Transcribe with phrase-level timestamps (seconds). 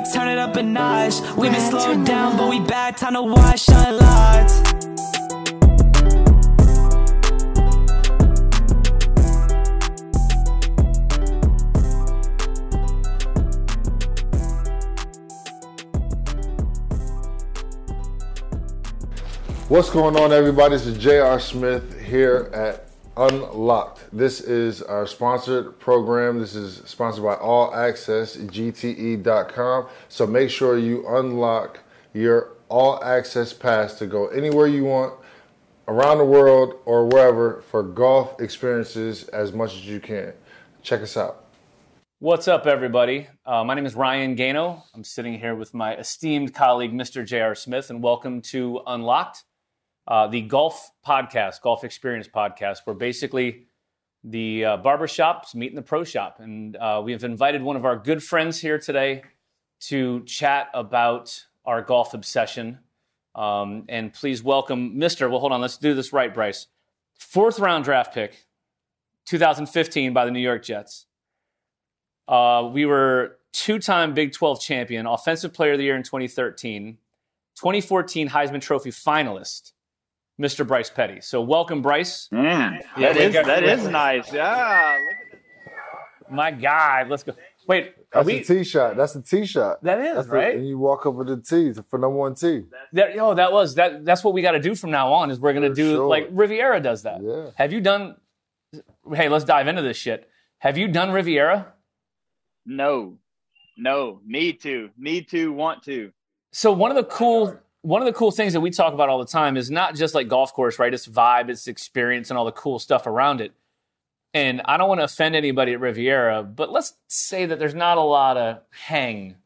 [0.00, 1.20] we turn it up a notch.
[1.36, 2.96] We been slowed down, but we back.
[2.96, 4.60] Time to watch, shine lights.
[19.68, 20.74] What's going on, everybody?
[20.74, 21.38] This is J.R.
[21.38, 22.89] Smith here at
[23.20, 24.06] Unlocked.
[24.14, 26.38] This is our sponsored program.
[26.38, 29.88] This is sponsored by All Access GTE.com.
[30.08, 31.80] So make sure you unlock
[32.14, 35.20] your All Access pass to go anywhere you want
[35.86, 40.32] around the world or wherever for golf experiences as much as you can.
[40.80, 41.44] Check us out.
[42.20, 43.28] What's up, everybody?
[43.44, 44.84] Uh, my name is Ryan Gano.
[44.94, 47.26] I'm sitting here with my esteemed colleague, Mr.
[47.26, 47.54] J.R.
[47.54, 49.44] Smith, and welcome to Unlocked
[50.06, 53.66] uh, the golf podcast, golf experience podcast, where basically
[54.24, 56.36] the uh, barbershops meet in the pro shop.
[56.40, 59.22] And uh, we have invited one of our good friends here today
[59.80, 62.78] to chat about our golf obsession.
[63.34, 65.30] Um, and please welcome Mr.
[65.30, 66.66] Well, hold on, let's do this right, Bryce.
[67.14, 68.46] Fourth round draft pick,
[69.26, 71.06] 2015 by the New York Jets.
[72.26, 76.98] Uh, we were two time Big 12 champion, Offensive Player of the Year in 2013,
[77.56, 79.72] 2014 Heisman Trophy finalist,
[80.40, 80.66] Mr.
[80.66, 81.20] Bryce Petty.
[81.20, 82.28] So welcome, Bryce.
[82.32, 84.32] Man, yeah, that is that is nice.
[84.32, 84.98] Yeah.
[86.30, 87.34] My God, let's go.
[87.66, 88.96] Wait, That's we, a tee shot.
[88.96, 89.82] That's a tee shot.
[89.82, 90.54] That is That's the- right.
[90.56, 92.64] and you walk over the tee for number one tee.
[92.92, 94.04] That, yo, that was that.
[94.04, 95.30] That's what we got to do from now on.
[95.30, 96.06] Is we're gonna For do sure.
[96.08, 97.20] like Riviera does that.
[97.22, 97.50] Yeah.
[97.56, 98.16] Have you done?
[99.12, 100.28] Hey, let's dive into this shit.
[100.58, 101.72] Have you done Riviera?
[102.64, 103.18] No,
[103.76, 106.12] no, need to, need to, want to.
[106.52, 109.18] So one of the cool one of the cool things that we talk about all
[109.18, 110.92] the time is not just like golf course, right?
[110.92, 113.52] It's vibe, it's experience, and all the cool stuff around it.
[114.32, 117.98] And I don't want to offend anybody at Riviera, but let's say that there's not
[117.98, 119.36] a lot of hang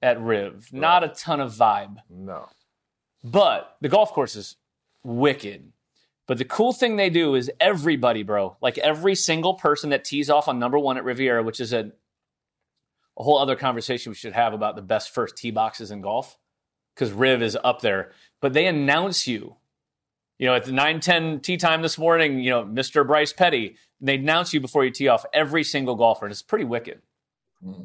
[0.00, 1.96] at Riv, not a ton of vibe.
[2.08, 2.48] No.
[3.24, 4.56] But the golf course is
[5.02, 5.72] wicked.
[6.28, 10.28] But the cool thing they do is everybody, bro, like every single person that tees
[10.28, 11.90] off on number one at Riviera, which is a,
[13.18, 16.38] a whole other conversation we should have about the best first tee boxes in golf,
[16.98, 18.12] because Riv is up there.
[18.40, 19.56] But they announce you,
[20.38, 23.06] you know, at the 9 10 tee time this morning, you know, Mr.
[23.06, 26.26] Bryce Petty, they announce you before you tee off every single golfer.
[26.26, 27.00] And it's pretty wicked.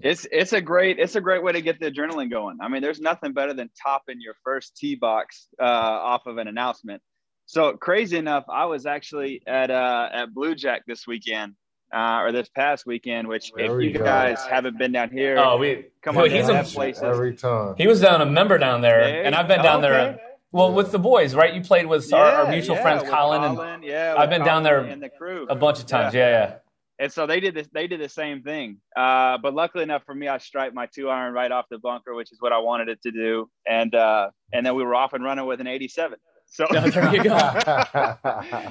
[0.04, 2.58] It's it's a great it's a great way to get the adrenaline going.
[2.62, 6.48] I mean, there's nothing better than topping your first tee box uh, off of an
[6.48, 7.02] announcement.
[7.48, 11.56] So crazy enough, I was actually at uh, at Blue Jack this weekend
[11.94, 13.28] uh, or this past weekend.
[13.28, 14.04] Which There if you go.
[14.04, 17.04] guys haven't been down here, Oh, we come Yo, on, he's they a- places.
[17.04, 17.76] Every time.
[17.78, 19.94] He was down a member down there, There and I've been down there.
[19.94, 20.22] okay.
[20.52, 21.52] Well, with the boys, right?
[21.54, 24.46] You played with our, our mutual yeah, friends, with Colin, and yeah, I've with been
[24.46, 26.14] down there and the crew a bunch of times.
[26.14, 26.56] Yeah, yeah.
[27.00, 27.68] And so they did this.
[27.74, 28.78] They did the same thing.
[28.96, 32.14] Uh, but luckily enough for me, I striped my two iron right off the bunker,
[32.14, 33.50] which is what I wanted it to do.
[33.68, 36.20] And uh, and then we were off and running with an 87.
[36.46, 37.36] So there you go.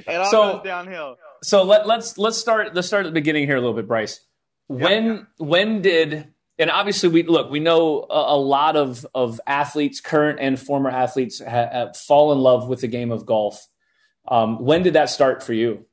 [0.06, 1.16] it all So- goes downhill.
[1.42, 4.20] So let, let's let's start let's start at the beginning here a little bit, Bryce.
[4.69, 10.00] When when did and obviously we look we know a, a lot of of athletes,
[10.00, 13.66] current and former athletes, ha, have fall in love with the game of golf.
[14.28, 15.84] Um, when did that start for you?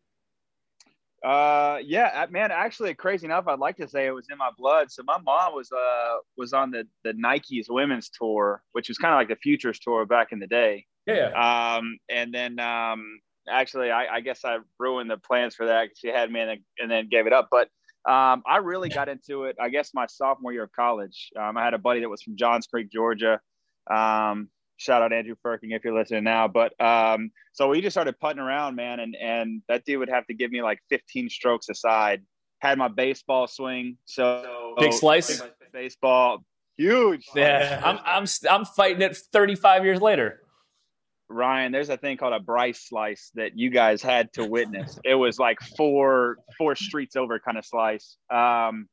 [1.24, 2.52] Uh, yeah, uh, man.
[2.52, 4.92] Actually, crazy enough, I'd like to say it was in my blood.
[4.92, 9.14] So my mom was uh was on the the Nike's women's tour, which was kind
[9.14, 10.86] of like the futures tour back in the day.
[11.06, 11.32] Yeah,
[11.78, 13.20] Um, and then um,
[13.52, 15.88] actually, I, I guess I ruined the plans for that.
[15.90, 17.50] 'cause She had me and then, and then gave it up.
[17.52, 17.70] But
[18.10, 19.58] um, I really got into it.
[19.60, 21.30] I guess my sophomore year of college.
[21.40, 23.42] Um, I had a buddy that was from Johns Creek, Georgia.
[23.90, 26.48] Um, shout out Andrew Firking if you're listening now.
[26.48, 30.26] But um, so we just started putting around, man, and and that dude would have
[30.28, 32.24] to give me like 15 strokes aside.
[32.60, 35.42] Had my baseball swing, so Big slice?
[35.72, 36.44] baseball,
[36.78, 37.26] huge.
[37.26, 37.36] slice.
[37.38, 37.82] yeah.
[37.84, 40.42] I'm I'm I'm fighting it 35 years later.
[41.30, 45.00] Ryan, there's a thing called a Bryce slice that you guys had to witness.
[45.04, 48.18] it was like four four streets over kind of slice.
[48.32, 48.88] Um,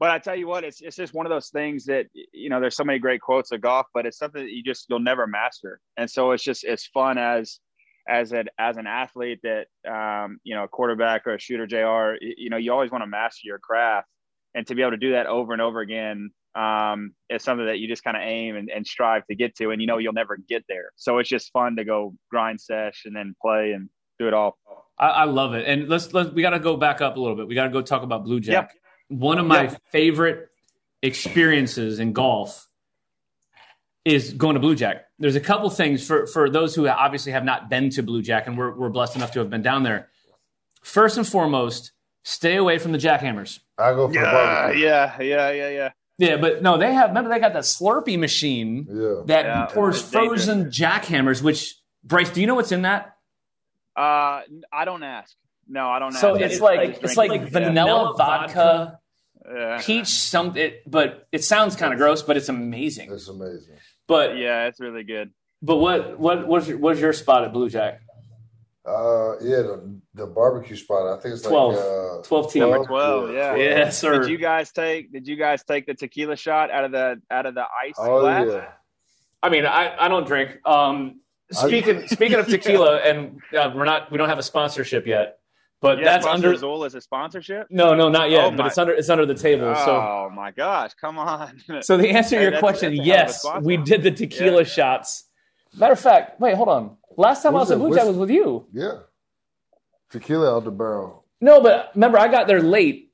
[0.00, 2.60] but I tell you what, it's it's just one of those things that you know.
[2.60, 5.26] There's so many great quotes of golf, but it's something that you just you'll never
[5.26, 5.80] master.
[5.96, 7.60] And so it's just it's fun as
[8.08, 11.66] as an as an athlete that um, you know a quarterback or a shooter.
[11.66, 12.16] Jr.
[12.20, 14.08] You know you always want to master your craft,
[14.54, 17.78] and to be able to do that over and over again um, is something that
[17.78, 20.12] you just kind of aim and, and strive to get to, and you know you'll
[20.12, 20.90] never get there.
[20.96, 23.88] So it's just fun to go grind sesh and then play and
[24.18, 24.58] do it all.
[24.98, 25.66] I, I love it.
[25.66, 27.48] And let's let's we got to go back up a little bit.
[27.48, 28.74] We got to go talk about Blue Jack.
[29.08, 29.76] One of my Yeah.
[29.90, 30.48] favorite
[31.02, 32.68] experiences in golf
[34.04, 35.04] is going to Blue Jack.
[35.18, 38.46] There's a couple things for for those who obviously have not been to Blue Jack,
[38.46, 40.08] and we're we're blessed enough to have been down there.
[40.82, 41.92] First and foremost,
[42.24, 43.60] stay away from the jackhammers.
[43.78, 44.82] I go for the Yeah, barbecue.
[44.84, 45.90] yeah, yeah, yeah, yeah.
[46.22, 47.08] Yeah, but no, they have.
[47.10, 49.22] Remember, they got that Slurpee machine Yeah.
[49.26, 50.44] that Yeah, pours it's dangerous.
[50.46, 51.42] frozen jackhammers.
[51.42, 51.74] Which
[52.04, 53.16] Bryce, do you know what's in that?
[53.96, 54.42] Uh,
[54.72, 55.34] I don't ask.
[55.68, 56.40] No, I don't So ask.
[56.40, 57.16] I it's just like it's it.
[57.16, 57.46] like Yeah.
[57.50, 58.98] vanilla vodka,
[59.52, 59.80] Yeah.
[59.82, 60.62] peach something.
[60.62, 63.10] It, but it sounds kind of gross, but it's amazing.
[63.12, 63.76] It's amazing.
[64.06, 65.32] But Yeah, it's really good.
[65.60, 68.00] but what what was your, what's your spot at Blue Jack?
[68.84, 71.06] Uh, yeah, the, the barbecue spot.
[71.16, 71.74] I think it's 12.
[71.74, 71.82] like
[72.20, 72.62] uh, 12 team.
[72.62, 73.30] Number twelve.
[73.32, 73.54] Yeah.
[73.54, 73.90] yeah.
[73.90, 74.20] sir.
[74.22, 75.12] Did you guys take?
[75.12, 78.20] Did you guys take the tequila shot out of the out of the ice Oh
[78.22, 78.48] glass?
[78.50, 78.68] yeah.
[79.40, 80.58] I mean, I, I don't drink.
[80.66, 81.20] Um,
[81.52, 85.38] speaking speaking of tequila, and uh, we're not we don't have a sponsorship yet,
[85.80, 86.52] but Yeah, that's under.
[86.52, 87.68] Azul as a sponsorship.
[87.70, 88.46] No, no, not yet.
[88.46, 89.72] Oh, but my- it's under it's under the table.
[89.76, 90.94] So Oh my gosh!
[91.00, 91.60] Come on.
[91.82, 93.76] so the answer to Hey, your that's- question, that's a hell of a yes, we
[93.76, 95.26] did the tequila shots.
[95.74, 96.96] Matter of fact, wait, hold on.
[97.16, 97.84] Last time I was at that?
[97.84, 98.66] Blue Jack was with you.
[98.72, 98.92] Yeah.
[100.10, 101.24] Tequila out the barrel.
[101.40, 103.10] No, but remember, I got there late.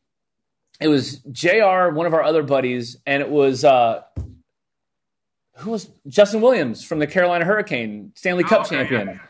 [0.81, 1.89] It was Jr.
[1.91, 4.03] One of our other buddies, and it was uh,
[5.57, 9.21] who was Justin Williams from the Carolina Hurricane, Stanley Cup Oh, okay, champion.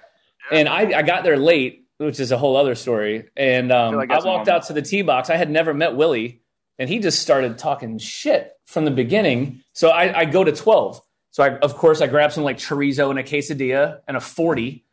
[0.50, 3.28] And I, I got there late, which is a whole other story.
[3.36, 5.30] And um, feel like I walked out to the tee box.
[5.30, 6.42] I had never met Willie,
[6.78, 9.62] and he just started talking shit from the beginning.
[9.72, 11.00] So I, I go to twelve.
[11.30, 14.84] So I, of course, I grab some like chorizo and a quesadilla and a forty,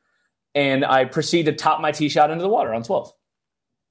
[0.54, 3.12] and I proceed to top my tee shot into the water on twelve.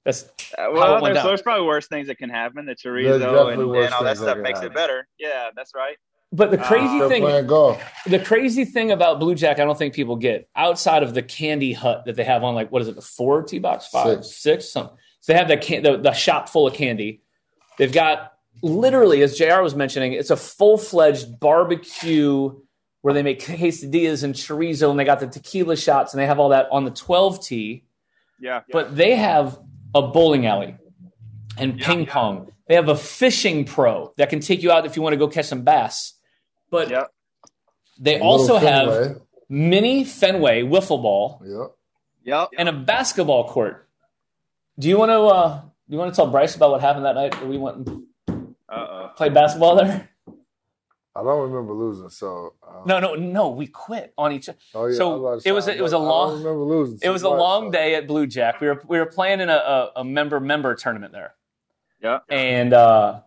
[0.04, 0.24] That's
[0.58, 2.66] Uh, well, there's, there's probably worse things that can happen.
[2.66, 3.14] The chorizo
[3.52, 4.72] and, and all that things that stuff makes happen.
[4.72, 5.08] it better.
[5.18, 5.96] Yeah, that's right.
[6.30, 10.16] But the crazy Uh, thing, the crazy thing about Blue Jack, I don't think people
[10.16, 13.02] get outside of the candy hut that they have on like what is it, the
[13.02, 14.36] four tee box, five, Six.
[14.36, 14.96] six, something.
[15.20, 17.22] So they have that can- the, the shop full of candy.
[17.78, 18.33] They've got
[18.64, 19.60] literally, as Jr.
[19.60, 22.52] was mentioning, it's a full fledged barbecue
[23.02, 26.38] where they make quesadillas and chorizo, and they got the tequila shots, and they have
[26.40, 27.84] all that on the twelve tee.
[28.40, 28.62] Yeah.
[28.72, 29.58] But they have
[29.94, 30.76] a bowling alley
[31.58, 32.50] and ping pong.
[32.66, 35.28] They have a fishing pro that can take you out if you want to go
[35.28, 36.14] catch some bass.
[36.70, 37.12] But Yep.
[38.00, 39.20] they Little also have Fenway.
[39.50, 41.70] mini Fenway wiffle ball Yep.
[42.24, 42.48] Yep.
[42.58, 43.86] and a basketball court.
[44.78, 45.20] Do you want to?
[45.20, 47.76] Uh, do you want to tell Bryce about what happened that night that we went
[47.86, 48.02] and.
[49.16, 50.08] Played basketball there?
[51.16, 53.50] I don't remember losing, so uh, No, no, no.
[53.50, 54.48] We quit on each.
[54.48, 54.58] Other.
[54.74, 56.08] Oh, yeah, So I about to it was say, a- it was a I don't
[56.08, 56.98] long- remember losing.
[57.02, 58.60] It was a long so- day at Blue Jack.
[58.60, 61.34] We were we were playing in a, a, a member member tournament there.
[62.02, 62.18] Yeah.
[62.28, 63.20] and uh,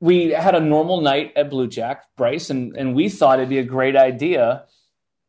[0.00, 3.58] we had a normal night at Blue Jack, Bryce, and and we thought it'd be
[3.58, 4.64] a great idea.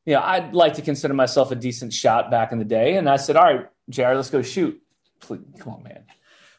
[0.05, 3.07] You know, I'd like to consider myself a decent shot back in the day, and
[3.07, 4.81] I said, "All right, Jared, let's go shoot."
[5.19, 6.03] Please, come on, man.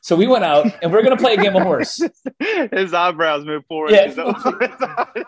[0.04, 1.98] So we went out, and we're going to play a game of horse.
[2.38, 3.90] His eyebrows move forward.
[3.90, 4.08] Yeah.
[4.08, 4.18] He's-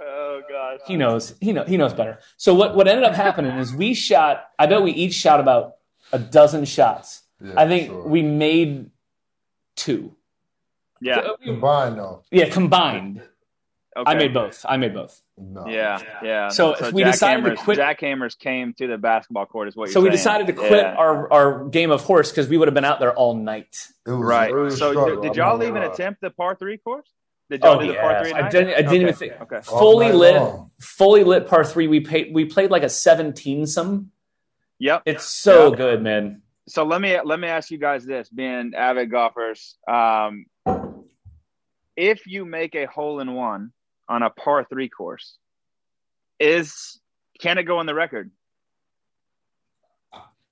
[0.00, 0.78] oh gosh.
[0.86, 1.34] He knows.
[1.40, 1.64] He know.
[1.64, 2.20] He knows better.
[2.36, 4.50] So what what ended up happening is we shot.
[4.56, 5.78] I bet we each shot about
[6.12, 7.22] a dozen shots.
[7.44, 8.06] Yeah, I think sure.
[8.06, 8.90] we made
[9.74, 10.14] two.
[11.00, 11.18] Yeah.
[11.18, 12.22] Uh, combined though.
[12.30, 13.20] Yeah, combined.
[13.96, 14.10] Okay.
[14.10, 14.64] I made both.
[14.68, 15.20] I made both.
[15.38, 15.66] No.
[15.68, 16.48] Yeah, yeah.
[16.48, 17.76] So if we decided to quit.
[17.76, 20.16] Jack Hammers came to the basketball court, is what you're So we saying.
[20.16, 20.94] decided to quit Yeah.
[20.94, 23.88] our, our game of horse because we would have been out there all night.
[24.06, 24.50] Right.
[24.72, 27.08] So struggle, did, y'all even gonna attempt the par three course?
[27.50, 28.22] Did y'all Oh, do the par yes.
[28.22, 28.32] three?
[28.32, 29.00] I didn't- I didn't okay.
[29.02, 29.56] even think- Okay.
[29.56, 30.70] All fully night lit, long.
[30.80, 31.86] fully lit par three.
[31.88, 32.34] We paid.
[32.34, 34.10] We played like a seventeen some.
[34.80, 35.02] Yep.
[35.06, 35.76] It's so Yeah.
[35.76, 36.42] good, man.
[36.66, 39.76] So let me let me ask you guys this, being avid golfers.
[39.86, 40.46] Um,
[41.96, 43.72] if you make a hole in one
[44.08, 45.36] on a par three course,
[46.38, 47.00] is
[47.40, 48.30] can it go on the record?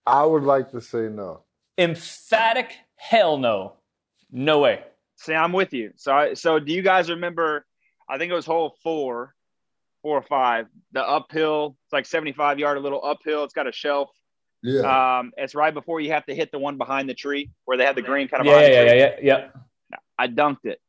[0.06, 1.42] I would like to say no.
[1.78, 3.74] Emphatic hell no,
[4.30, 4.82] no way.
[5.16, 5.92] See, I'm with you.
[5.96, 7.64] So, I, so do you guys remember?
[8.08, 9.34] I think it was hole four,
[10.02, 10.66] four or five.
[10.90, 13.44] The uphill, it's like 75 yard, a little uphill.
[13.44, 14.10] It's got a shelf.
[14.62, 15.18] Yeah.
[15.18, 17.84] Um, it's right before you have to hit the one behind the tree where they
[17.84, 19.48] have the green kind of Yeah, behind yeah, the yeah, yeah,
[19.92, 19.98] yeah.
[20.18, 20.80] I dunked it,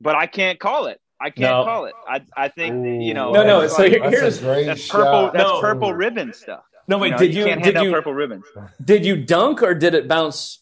[0.00, 1.00] but I can't call it.
[1.20, 1.64] I can't No.
[1.64, 1.94] call it.
[2.06, 3.32] I, I think you know.
[3.32, 5.04] No, no, so here- here's- a that's purple.
[5.26, 5.32] shot.
[5.32, 5.60] That's No.
[5.60, 6.64] purple ribbon stuff.
[6.88, 7.08] No, wait.
[7.08, 8.44] You know, did you, can't did you purple ribbons?
[8.84, 10.60] did you dunk or did it bounce?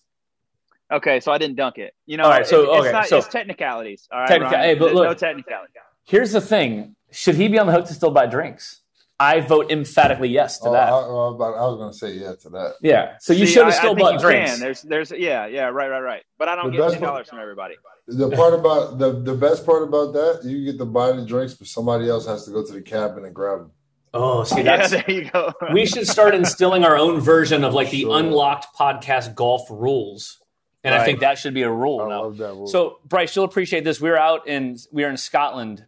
[0.92, 1.94] Okay, so I didn't dunk it.
[2.06, 3.06] You know, All right, so, it- it's okay, not.
[3.08, 4.08] so- it's technicalities.
[4.12, 4.64] All right, Technica- Ryan?
[4.64, 5.72] hey, but look- no technicality.
[6.04, 8.80] Here's the thing: should he be on the hook to still buy drinks?
[9.18, 10.88] I vote emphatically yes to Oh, that.
[10.88, 12.74] I, I was I was going to say yeah to that.
[12.82, 13.16] yeah.
[13.20, 14.50] So you should have still think bought drinks.
[14.52, 14.60] Can.
[14.60, 16.22] There's, there's, yeah, yeah, right, right, right.
[16.36, 17.76] But I don't The get best ten part- dollars from everybody.
[18.06, 21.54] The part about the the best part about that, you get to buy the drinks,
[21.54, 23.70] but somebody else has to go to the cabin and grab them.
[24.12, 25.52] Oh, see, Yeah, that's there you go.
[25.72, 28.18] we should start instilling our own version of like the Sure.
[28.18, 30.38] unlocked podcast golf rules,
[30.84, 32.22] and I think that should be a rule I now.
[32.24, 32.66] love that rule.
[32.66, 34.00] So, Bryce, you'll appreciate this.
[34.00, 35.84] We were out in we were in Scotland,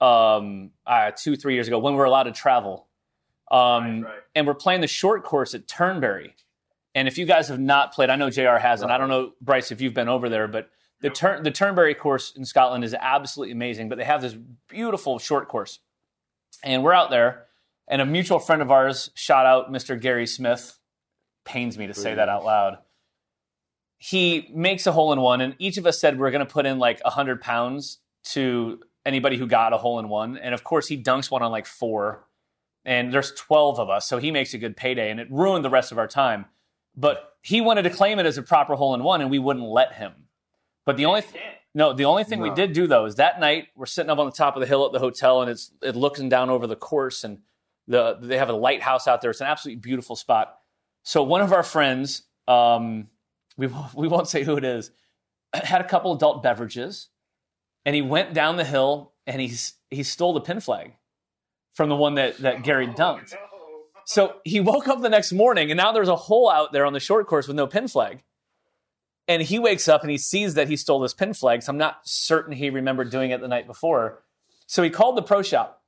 [0.00, 2.88] um, uh, two three years ago when we were allowed to travel,
[3.50, 4.20] um, Right, right.
[4.34, 6.34] and we're playing the short course at Turnberry.
[6.94, 8.56] And if you guys have not played, I know Jr.
[8.56, 8.90] hasn't.
[8.90, 10.68] I don't know Bryce if you've been over there, but
[11.02, 14.36] The turn the Turnberry course in Scotland is absolutely amazing, but they have this
[14.68, 15.80] beautiful short course.
[16.62, 17.46] And we're out there,
[17.88, 20.00] and a mutual friend of ours, shout out Mr.
[20.00, 20.78] Gary Smith,
[21.44, 22.78] pains me to say that out loud.
[23.98, 26.66] He makes a hole in one, and each of us said we're going to put
[26.66, 30.36] in like 100 pounds to anybody who got a hole in one.
[30.36, 32.24] And of course, he dunks one on like four,
[32.84, 35.70] and there's 12 of us, so he makes a good payday, and it ruined the
[35.70, 36.46] rest of our time.
[36.96, 39.66] But he wanted to claim it as a proper hole in one, and we wouldn't
[39.66, 40.12] let him.
[40.86, 41.34] But the only th-
[41.74, 44.26] no, the only thing we did do though is that night we're sitting up on
[44.26, 46.76] the top of the hill at the hotel, and it's it looking down over the
[46.76, 47.38] course, and
[47.86, 49.30] the they have a lighthouse out there.
[49.30, 50.56] It's an absolutely beautiful spot.
[51.04, 53.08] So one of our friends, um,
[53.56, 54.90] we won't- we won't say who it is,
[55.54, 57.08] had a couple adult beverages,
[57.84, 60.92] and he went down the hill and he's he stole the pin flag
[61.74, 63.34] from the one that that Gary dunked.
[64.04, 66.92] So he woke up the next morning, and now there's a hole out there on
[66.92, 68.22] the short course with no pin flag.
[69.28, 71.62] And he wakes up and he sees that he stole this pin flag.
[71.62, 74.22] So I'm not certain he remembered doing it the night before.
[74.66, 75.82] So he called the pro shop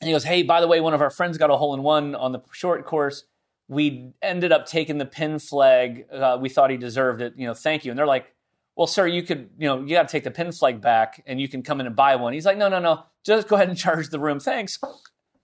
[0.00, 1.82] and he goes, Hey, by the way, one of our friends got a hole in
[1.82, 3.24] one on the short course.
[3.68, 6.06] We ended up taking the pin flag.
[6.12, 7.34] Uh, we thought he deserved it.
[7.36, 7.90] You know, thank you.
[7.90, 8.32] And they're like,
[8.76, 11.40] Well, sir, you could, you know, you got to take the pin flag back and
[11.40, 12.32] you can come in and buy one.
[12.32, 13.04] He's like, No, no, no.
[13.24, 14.40] Just go ahead and charge the room.
[14.40, 14.78] Thanks.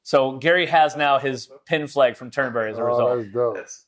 [0.03, 3.11] So Gary has now his pin flag from Turnberry as a result.
[3.35, 3.86] Oh,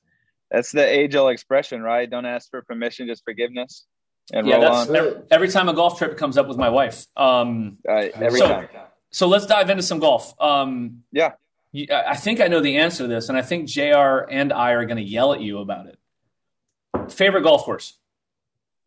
[0.50, 0.72] that's dope.
[0.72, 2.08] That's, that's the age old expression, right?
[2.08, 3.86] Don't ask for permission, just forgiveness.
[4.32, 7.06] And Yeah, roll that's every, every time a golf trip comes up with my wife.
[7.16, 8.68] Um, every So- time.
[9.10, 10.34] so let's dive into some golf.
[10.40, 11.32] Um, Yeah.
[11.72, 14.26] you- I I think I know the answer to this, and I think Jr.
[14.30, 15.98] and I are going to yell at you about it.
[17.12, 17.98] Favorite golf course?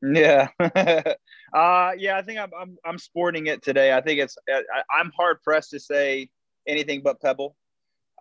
[0.04, 0.48] Yeah.
[0.60, 3.94] uh, yeah, I think I'm, I'm, I'm sporting it today.
[3.94, 6.30] I think it's, I, I'm hard pressed to say
[6.68, 7.56] anything but Pebble.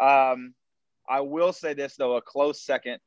[0.00, 0.54] Um,
[1.08, 2.98] I will say this though, a close second.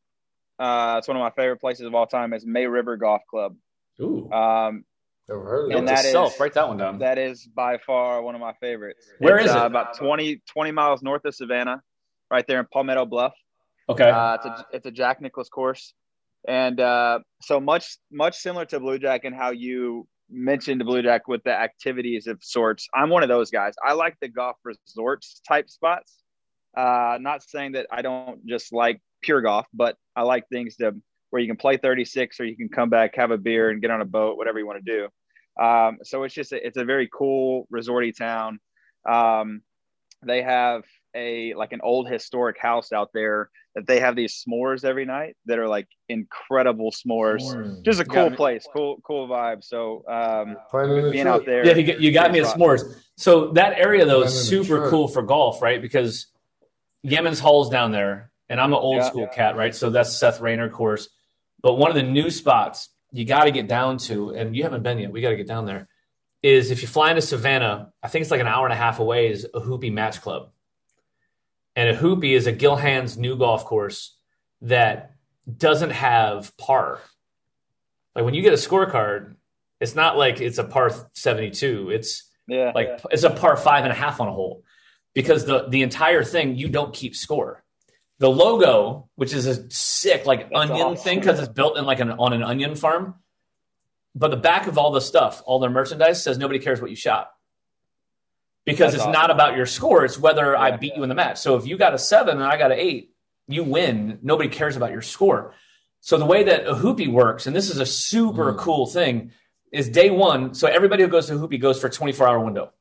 [0.60, 3.56] Uh, it's one of my favorite places of all time is May River Golf Club.
[4.02, 4.86] Ooh, Um,
[5.30, 5.96] Never heard of And that.
[5.98, 6.38] that is- self.
[6.40, 7.00] Write that one down.
[7.00, 9.10] that is by far one of my favorites.
[9.20, 9.66] Where It's, is uh, it?
[9.68, 11.82] about 20, 20 miles north of Savannah,
[12.30, 13.34] right there in Palmetto Bluff.
[13.90, 14.10] okay.
[14.10, 15.94] Uh, it's a it's a Jack Nicklaus course,
[16.48, 21.28] and uh, so much much similar to Blue Jack and how you mentioned Blue Jack
[21.30, 22.88] with the activities of sorts.
[22.94, 23.76] I'm one of those guys.
[23.84, 26.20] I like the golf resorts type spots.
[26.76, 30.96] Uh, not saying that I don't just like pure golf, but I like things to
[31.30, 33.90] where you can play 36 or you can come back, have a beer, and get
[33.90, 35.64] on a boat, whatever you want to do.
[35.64, 38.60] Um, so it's just a, it's a very cool resorty town.
[39.10, 39.62] Um,
[40.26, 40.84] they have
[41.16, 45.36] a like an old historic house out there that they have these s'mores every night
[45.46, 47.42] that are like incredible s'mores.
[47.42, 47.84] Mm.
[47.84, 49.64] Just a cool got place, cool cool vibe.
[49.64, 51.36] So um, Planning the being trip.
[51.36, 52.96] out there, yeah, you, got- you got me at s'mores.
[53.18, 55.82] So that area though is Planning super cool for golf, right?
[55.82, 56.28] Because
[57.04, 59.10] Yemen's Hall's down there, and I'm an old Yeah.
[59.10, 59.74] school cat, right?
[59.74, 61.10] So that's Seth Raynor course.
[61.64, 64.84] But one of the new spots you got to get down to, and you haven't
[64.84, 65.12] been yet.
[65.12, 65.88] We got to get down there.
[66.44, 69.00] Is if you fly into Savannah, I think it's like an hour and a half
[69.00, 69.32] away.
[69.32, 70.52] Is Ohoopee Match Club,
[71.76, 74.16] and Ohoopee is a Gil Hanse's new golf course
[74.62, 75.14] that
[75.58, 77.00] doesn't have par.
[78.16, 79.36] Like when you get a scorecard,
[79.80, 81.90] it's not like it's a par 72.
[81.90, 84.64] It's Yeah, like it's a par five and a half on a hole
[85.16, 87.63] because the the entire thing you don't keep score.
[88.24, 91.04] The logo, which is a sick like That's onion awesome.
[91.04, 93.16] thing because it's built in like an on an onion farm,
[94.16, 96.96] but the back of all the stuff, all their merchandise says nobody cares what you
[96.96, 97.32] shot
[98.66, 100.78] because That's it's not about your score; it's whether I Yeah.
[100.78, 101.38] beat you in the match.
[101.40, 103.14] So if you got a seven and I got an eight,
[103.50, 104.20] you win.
[104.22, 105.54] Nobody cares about your score.
[106.00, 108.58] So the way that Ohoopee works, and this is a super Mm.
[108.58, 109.32] cool thing,
[109.74, 110.54] is day one.
[110.54, 112.72] So everybody who goes to hoopy goes for a 24 hour window.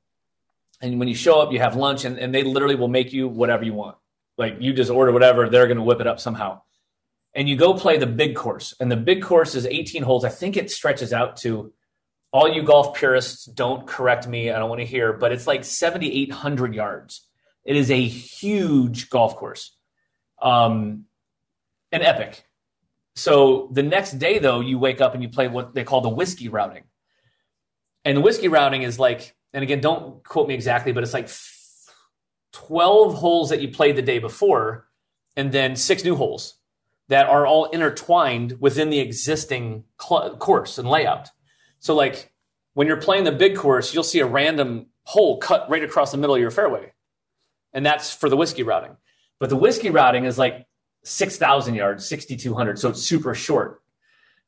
[0.80, 3.26] And when you show up, you have lunch, and, and they literally will make you
[3.26, 3.96] whatever you want.
[4.38, 6.62] Like you just order whatever, they're going to whip it up somehow.
[7.34, 8.74] And you go play the big course.
[8.78, 10.24] And the big course is 18 holes.
[10.24, 11.72] I think it stretches out to
[12.32, 14.50] all you golf purists, don't correct me.
[14.50, 17.28] I don't want to hear, but it's like 7,800 yards.
[17.64, 19.76] It is a huge golf course.
[20.40, 21.04] Um,
[21.92, 22.44] an epic.
[23.14, 26.08] So the next day, though, you wake up and you play what they call the
[26.08, 26.84] whiskey routing.
[28.04, 31.28] And the whiskey routing is like, and again, don't quote me exactly, but it's like
[32.52, 34.88] 12 holes that you played the day before,
[35.36, 36.54] and then six new holes
[37.08, 41.28] that are all intertwined within the existing cl- course and layout.
[41.78, 42.32] So, like
[42.74, 46.18] when you're playing the big course, you'll see a random hole cut right across the
[46.18, 46.92] middle of your fairway.
[47.72, 48.96] And that's for the whiskey routing.
[49.38, 50.66] But the whiskey routing is like
[51.04, 52.78] 6,000 yards, 6,200.
[52.78, 53.82] So it's super short.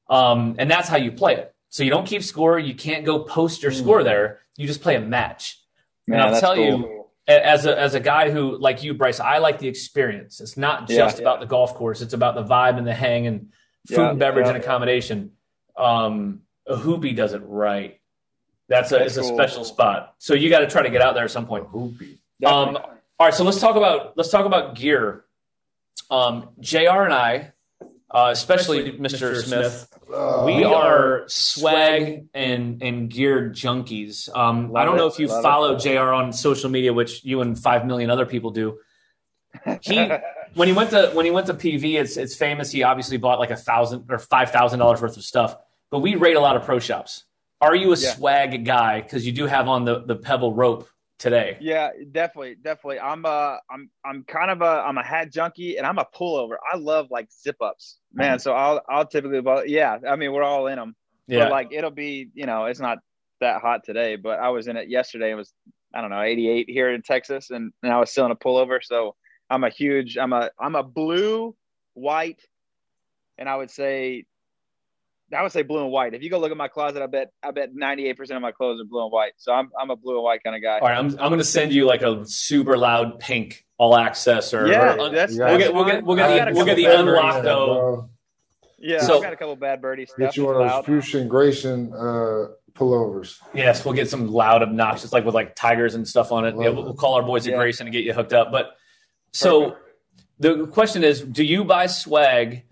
[0.09, 1.55] Um, and that's how you play it.
[1.71, 2.59] So you don't keep score.
[2.59, 4.41] You can't go post your score there.
[4.57, 5.61] You just play a match.
[6.07, 6.65] Man, and I'll tell cool.
[6.65, 10.41] you, as a, as a guy who, like you, Bryce, I like the experience.
[10.41, 10.99] It's not Yeah.
[10.99, 12.03] just about the golf course.
[12.03, 13.49] It's about the vibe and the hang and
[13.89, 14.55] food Yeah, and beverage yeah.
[14.55, 15.33] and accommodation.
[15.77, 18.01] Um, Ohoopee does it right.
[18.69, 20.15] That's a, That's it's a special spot.
[20.19, 21.69] So you got to try to get out there at some point.
[21.71, 22.19] Hoopy.
[22.45, 25.25] Um, all right, so let's talk about let's talk about gear.
[26.11, 27.03] Um, Jr.
[27.05, 27.53] and I,
[28.15, 29.37] uh, especially, Mr.
[29.43, 34.35] Smith, Uh, we are swag and and gear junkies.
[34.35, 35.43] Um, I don't know if you love it.
[35.43, 36.13] follow Jr.
[36.13, 38.79] on social media, which you and five million other people do.
[39.83, 40.09] He
[40.55, 42.71] when he went to when he went to PV, it's it's famous.
[42.71, 45.57] He obviously bought like a thousand or five thousand dollars worth of stuff.
[45.91, 47.25] But we rate a lot of pro shops.
[47.61, 48.15] Are you a Yeah.
[48.15, 49.01] swag guy?
[49.01, 51.57] Because you do have on the the Pebble rope today.
[51.61, 53.01] Yeah, definitely, definitely.
[53.01, 56.57] I'm uh I'm I'm kind of a I'm a hat junkie and I'm a pullover.
[56.73, 58.39] I love like zip ups, man.
[58.39, 59.99] So I'll I'll typically but yeah.
[60.09, 60.95] I mean we're all in them.
[61.27, 61.45] Yeah.
[61.45, 62.99] But like it'll be you know it's not
[63.41, 65.31] that hot today, but I was in it yesterday.
[65.31, 65.53] It was
[65.95, 68.81] I don't know 88 here in Texas, and, and I was still in a pullover.
[68.83, 69.15] So
[69.51, 71.55] I'm a huge I'm a I'm a blue
[71.95, 72.41] white,
[73.39, 74.27] and I would say.
[75.35, 76.15] I would say blue and white.
[76.15, 78.81] If you go look at my closet, I bet I bet 98% of my clothes
[78.81, 79.33] are blue and white.
[79.37, 80.79] So I'm I'm a blue and white kind of guy.
[80.79, 84.55] All right, I'm, I'm going to send you like a super loud pink all access
[84.55, 86.77] or, Yeah, or un- that's, we'll get we'll get we'll get the a we'll get
[86.77, 87.67] the bad unlock though.
[87.67, 88.11] Bro.
[88.79, 90.19] Yeah, So- I've got a couple bad birdie stuff.
[90.19, 91.03] Get you one of that's those loud.
[91.03, 93.41] fuchsia Greyson uh, pullovers.
[93.55, 96.55] Yes, we'll get some loud, obnoxious, like with like tigers and stuff on it.
[96.59, 97.59] Yeah, we'll, we'll call our boys at Yeah.
[97.59, 98.53] Greyson and get you hooked up.
[98.53, 98.77] But
[99.33, 99.77] so
[100.39, 102.65] the question is, do you buy swag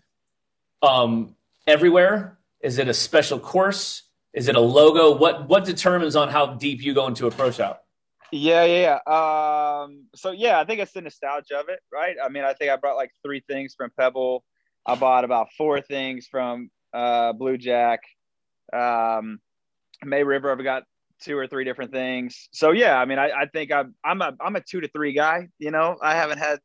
[0.83, 1.35] um,
[1.67, 2.39] everywhere?
[2.63, 4.05] Is it a special course?
[4.33, 5.17] Is it a logo?
[5.17, 7.85] What what determines on how deep you go into a pro shop?
[8.31, 9.83] Yeah, yeah, yeah.
[9.83, 12.17] Um, so yeah, I think it's the nostalgia of it, right?
[12.23, 14.43] I mean, I think I brought like three things from Pebble.
[14.87, 18.01] I bought about four things from uh, Blue Jack.
[18.73, 19.39] Um,
[20.03, 20.85] May River, I've got
[21.21, 22.49] two or three different things.
[22.53, 25.13] So yeah, I mean, I, I think I'm I'm a I'm a two to three
[25.13, 25.49] guy.
[25.59, 26.59] You know, I haven't had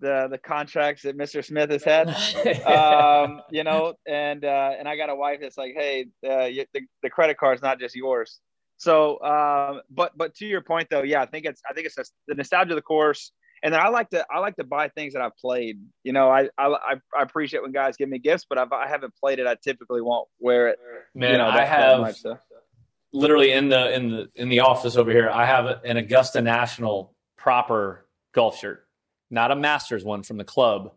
[0.00, 1.44] the the contracts that Mr.
[1.44, 2.08] Smith has had.
[2.66, 6.64] um, you know, and uh, and I got a wife that's like, hey, uh, you,
[6.72, 8.40] the the credit card's not just yours.
[8.76, 11.94] So, um, but but to your point though, yeah, I think it's I think it's
[11.94, 14.88] just the nostalgia of the course, and then I like to I like to buy
[14.88, 15.78] things that I've played.
[16.02, 19.14] You know, I I, I appreciate when guys give me gifts, but if I haven't
[19.16, 20.78] played it, I typically won't wear it.
[21.14, 22.38] Man, you know, I have much, so.
[23.12, 25.30] literally in the in the in the office over here.
[25.30, 28.83] I have an Augusta National proper golf shirt,
[29.34, 30.92] not a Masters one from the club,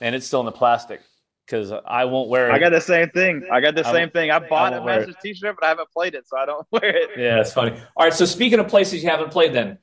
[0.00, 1.00] and it's still in the plastic
[1.46, 2.52] because I won't wear it.
[2.52, 3.46] I got the same thing.
[3.52, 4.30] I got the I same thing.
[4.30, 4.86] I bought won't a.
[4.86, 7.10] Masters T-shirt, but I haven't played it, so I don't wear it.
[7.16, 7.78] Yeah, it's funny.
[7.96, 9.78] All right, so speaking of places you haven't played, then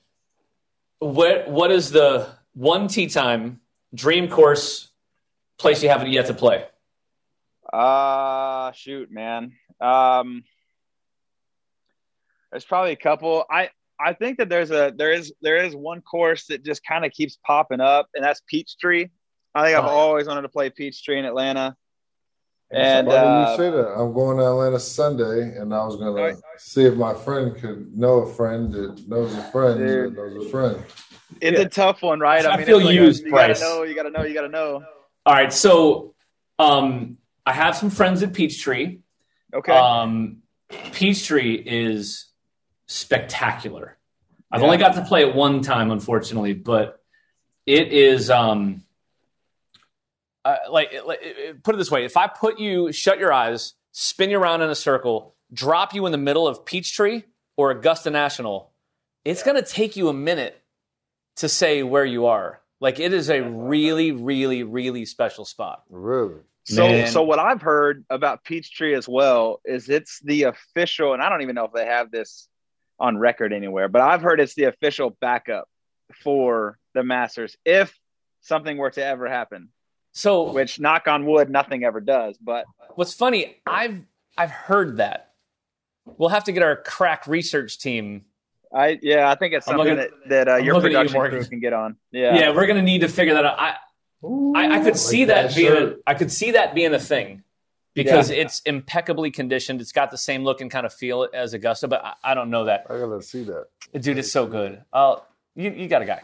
[0.99, 3.61] what what is the one tee time
[3.93, 4.89] dream course
[5.57, 6.65] place you haven't yet to play?
[7.71, 9.53] Uh shoot, man.
[9.79, 10.43] Um
[12.51, 13.45] there's probably a couple.
[13.49, 13.69] I
[14.03, 17.11] I think that there's a there is there is one course that just kind of
[17.11, 19.07] keeps popping up, and that's Peachtree.
[19.53, 19.89] I think I've Oh.
[19.89, 21.75] always wanted to play Peachtree in Atlanta.
[22.73, 23.87] And Why do uh, you say that?
[23.99, 26.35] I'm going to Atlanta Sunday, and I was gonna Alright.
[26.57, 30.15] see if my friend could know a friend that knows a friend Dude.
[30.15, 30.83] that knows a friend.
[31.41, 31.65] it's Yeah.
[31.65, 32.45] a tough one, right?
[32.45, 33.61] I mean, feel it's like a- used, you gotta Bryce.
[33.61, 34.83] know, you gotta know, you gotta know.
[35.25, 36.13] All right, so
[36.59, 38.99] um, I have some friends at Peachtree.
[39.53, 39.71] Okay.
[39.73, 40.37] Um,
[40.93, 42.27] Peachtree is
[42.91, 43.97] spectacular.
[44.51, 44.65] I've Yeah.
[44.65, 47.01] only got to play it one time, unfortunately, but
[47.65, 48.83] it is um,
[50.43, 51.21] uh, like, like
[51.63, 54.69] put it this way: if I put you, shut your eyes, spin you around in
[54.69, 57.23] a circle, drop you in the middle of Peachtree
[57.55, 58.71] or Augusta National,
[59.23, 60.61] it's going to take you a minute
[61.37, 62.61] to say where you are.
[62.79, 65.83] Like it is a really, really, really special spot.
[65.89, 66.41] Really?
[66.65, 67.07] So, Man.
[67.07, 71.41] so what I've heard about Peachtree as well is it's the official, and I don't
[71.41, 72.47] even know if they have this
[73.01, 75.67] on record anywhere, but I've heard it's the official backup
[76.23, 77.97] for the Masters if
[78.41, 79.69] something were to ever happen.
[80.13, 82.37] So Which, knock on wood, nothing ever does.
[82.37, 84.03] But What's funny, I've
[84.37, 85.31] I've heard that.
[86.05, 88.25] We'll have to get our crack research team.
[88.73, 89.97] I, yeah, I think it's something looking-
[90.29, 91.39] that, that uh, your looking at you, production Morgan.
[91.39, 91.97] crew can get on.
[92.11, 93.59] Yeah, Yeah, we're gonna need to figure that out.
[93.59, 93.75] I
[94.23, 96.01] I, I could see that, being a, shirt.
[96.05, 97.43] I could see that being a thing
[97.93, 99.81] because it's impeccably conditioned.
[99.81, 102.49] It's got the same look and kind of feel as Augusta, but I, I don't
[102.49, 102.85] know that.
[102.89, 103.67] I gotta see that.
[103.99, 104.83] Dude, it's so good.
[104.93, 105.17] Uh,
[105.55, 106.21] you you got a guy.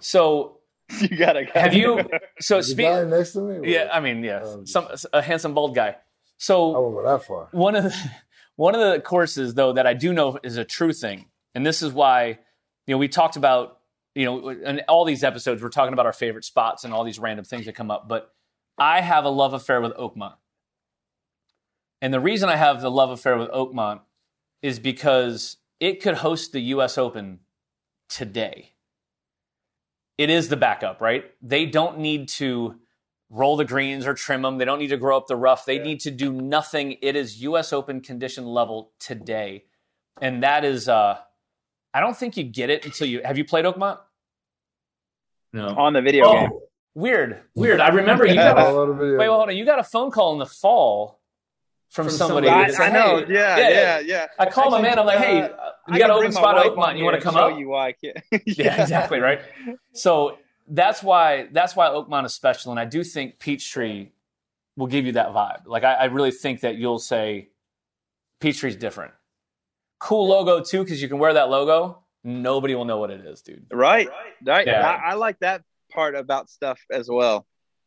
[0.00, 0.58] So
[1.00, 1.44] you gotta.
[1.54, 2.08] have you?
[2.40, 3.06] So The speak.
[3.08, 3.72] next to me?
[3.72, 5.88] Yeah, I mean, yeah, Um, some a handsome bald guy.
[5.88, 5.96] I
[6.38, 7.48] So won't go that far.
[7.52, 7.96] one of the
[8.56, 11.82] one of the courses though that I do know is a true thing, and this
[11.82, 12.38] is why
[12.86, 13.78] you know we talked about
[14.14, 17.18] you know in all these episodes we're talking about our favorite spots and all these
[17.18, 18.32] random things that come up, but
[18.78, 20.34] I have a love affair with Oakmont,
[22.00, 24.00] and the reason I have the love affair with Oakmont
[24.62, 26.98] is because it could host the U.S.
[26.98, 27.40] Open
[28.08, 28.72] today.
[30.16, 31.24] It is the backup, right?
[31.42, 32.76] They don't need to
[33.30, 34.58] roll the greens or trim them.
[34.58, 35.64] They don't need to grow up the rough.
[35.64, 36.96] They need to do nothing.
[37.02, 37.72] It is U.S.
[37.72, 39.64] Open condition level today,
[40.20, 40.88] and that is.
[40.88, 41.18] Uh,
[41.94, 43.98] I don't think you get it until you have you played Oakmont.
[45.52, 45.68] No.
[45.68, 46.50] on the video Oh, game.
[46.94, 47.80] weird, weird.
[47.80, 49.18] I remember you got I a, love video.
[49.18, 49.56] wait, well, hold on.
[49.56, 51.17] You got a phone call in the fall
[51.90, 52.48] from, From somebody.
[52.48, 52.72] somebody.
[52.72, 53.26] that I- said, I know.
[53.26, 53.68] "Hey," Yeah, Yeah.
[53.68, 54.26] yeah, yeah.
[54.38, 54.98] I called my Actually, man.
[54.98, 56.78] I'm like, hey, uh, you got an open spot at Oakmont.
[56.88, 57.58] on You want to come and show up?
[57.58, 58.18] You why I can't.
[58.46, 59.40] yeah, exactly right.
[59.94, 64.10] So that's why that's why Oakmont is special, and I do think Peachtree
[64.76, 65.66] will give you that vibe.
[65.66, 67.48] Like I, I really think that you'll say
[68.40, 69.12] Peachtree's different.
[69.98, 72.02] Cool logo too, because you can wear that logo.
[72.22, 73.66] Nobody will know what it is, dude.
[73.72, 74.08] Right,
[74.44, 74.66] right.
[74.66, 74.86] Yeah.
[74.86, 77.46] I, I like that part about stuff as well.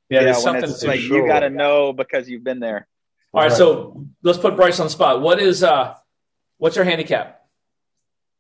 [0.09, 1.21] Yeah, there's when something it's like sure.
[1.21, 2.87] you got to know because you've been there.
[3.33, 5.21] All right, so let's put Bryce on the spot.
[5.21, 5.95] What is uh,
[6.57, 7.41] what's your handicap?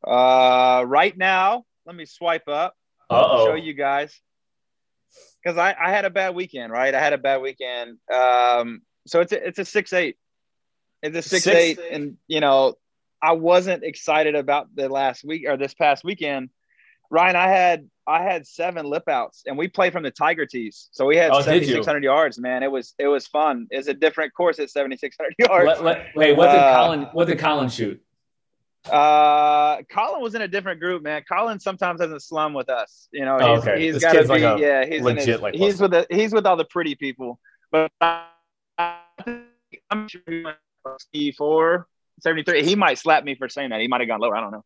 [0.05, 2.75] Uh, right now, let me swipe up.
[3.09, 4.19] Uh Show you guys
[5.43, 6.71] because I, I had a bad weekend.
[6.71, 7.97] Right, I had a bad weekend.
[8.13, 10.17] Um, so it's a, it's a six eight.
[11.01, 12.75] It's a six, Six- eight, and you know
[13.21, 16.49] I wasn't excited about the last week or this past weekend.
[17.11, 20.87] Ryan, I had I had seven lip outs, and we played from the Tiger tees,
[20.91, 22.39] so we had Oh, seventy six hundred yards.
[22.39, 23.67] Man, it was it was fun.
[23.69, 25.67] It's a different course at seventy six hundred yards.
[25.67, 27.01] Let, let, wait, what did Uh, Colin?
[27.11, 28.01] What did Colin shoot?
[28.89, 31.21] Uh, Colin was in a different group, man.
[31.31, 33.09] Colin sometimes doesn't slum with us.
[33.11, 33.81] You know, Oh, he's, okay.
[33.81, 36.33] he's got to be, like a yeah, he's legit, his, like, he's with the, he's
[36.33, 37.39] with all the pretty people.
[37.71, 38.25] But I
[39.23, 39.41] think-
[39.91, 40.57] I'm sure he went
[41.13, 41.87] 64,
[42.21, 42.63] 73.
[42.65, 43.81] He might slap me for saying that.
[43.81, 44.35] He might have gone lower.
[44.35, 44.65] I don't know.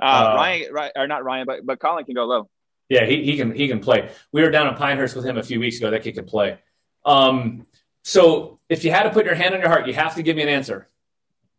[0.00, 2.48] Uh, Uh, Ryan, right, or not Ryan, but but Colin can go low.
[2.88, 4.10] Yeah, he, he can he can play.
[4.32, 5.90] We were down in Pinehurst with him a few weeks ago.
[5.90, 6.58] That kid can play.
[7.04, 7.66] Um,
[8.02, 10.36] so if you had to put your hand on your heart, you have to give
[10.36, 10.88] me an answer.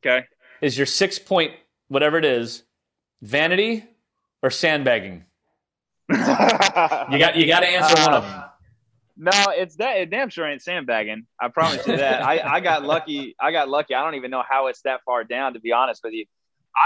[0.06, 0.26] Okay.
[0.62, 1.54] Is your six point
[1.88, 2.64] whatever it is
[3.22, 3.86] vanity
[4.42, 5.26] or sandbagging?
[6.10, 8.44] You got you got to answer one of them.
[9.18, 9.98] No, it's that.
[9.98, 11.28] It damn sure ain't sandbagging.
[11.40, 12.24] I promise you that.
[12.24, 13.36] I, I got lucky.
[13.40, 13.94] I got lucky.
[13.94, 15.54] I don't even know how it's that far down.
[15.54, 16.26] To be honest with you,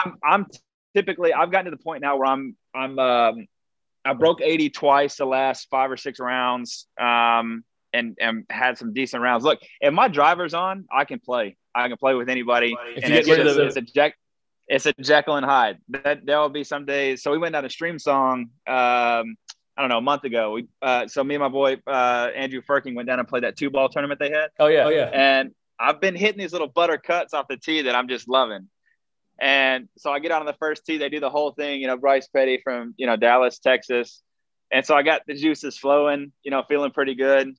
[0.04, 0.48] I'm I'm
[0.96, 3.48] typically I've gotten to the point now where I'm I'm um
[4.04, 6.88] I broke 80 twice the last five or six rounds.
[7.00, 7.64] Um
[7.96, 9.44] and and had some decent rounds.
[9.44, 11.56] Look, if my driver's on, I can play.
[11.74, 12.76] I can play with anybody.
[12.96, 14.16] If and you it's, get rid just, of it's a Jack.
[14.68, 15.78] It's a Jekyll and Hyde.
[15.90, 17.24] That there will be some days.
[17.24, 18.42] So we went down to Streamsong.
[18.68, 19.36] Um,
[19.78, 20.52] I don't know, a month ago.
[20.52, 23.58] We uh, so me and my boy uh, Andrew Firking went down and played that
[23.58, 25.10] two ball tournament they had, Oh yeah, oh yeah.
[25.14, 28.70] and I've been hitting these little butter cuts off the tee that I'm just loving.
[29.40, 30.98] And so I get out on the first tee.
[30.98, 34.22] They do the whole thing, you know, Bryce Petty from you know Dallas, Texas,
[34.72, 37.54] and so I got the juices flowing, you know, feeling pretty good.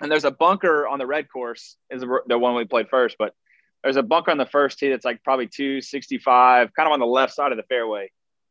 [0.00, 3.34] And there's a bunker on the red course, is the one we played first, but
[3.82, 7.06] there's a bunker on the first tee that's like probably 265, kind of on the
[7.06, 8.10] left side of the fairway.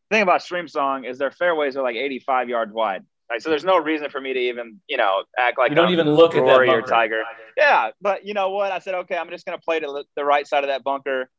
[0.09, 3.03] The thing about Streamsong is their fairways are like 85 yards wide.
[3.29, 5.87] Like, so there's no reason for me to even, you know, act like You don't
[5.87, 6.87] I'm even look at that Rory or bunker.
[6.89, 7.23] Tiger.
[7.57, 8.71] Yeah, but you know what?
[8.71, 11.29] I said, okay, I'm just gonna play to the right side of that bunker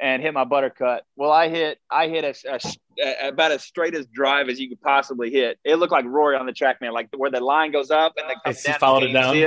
[0.00, 1.04] and hit my butter cut.
[1.16, 2.60] Well, I hit, I hit a, a-
[3.02, 5.58] a- about as straight as drive as you could possibly hit.
[5.64, 8.28] It looked like Rory on the track, man, like where the line goes up and
[8.28, 8.34] the
[8.72, 8.78] down.
[8.80, 9.34] followed it down?
[9.34, 9.40] see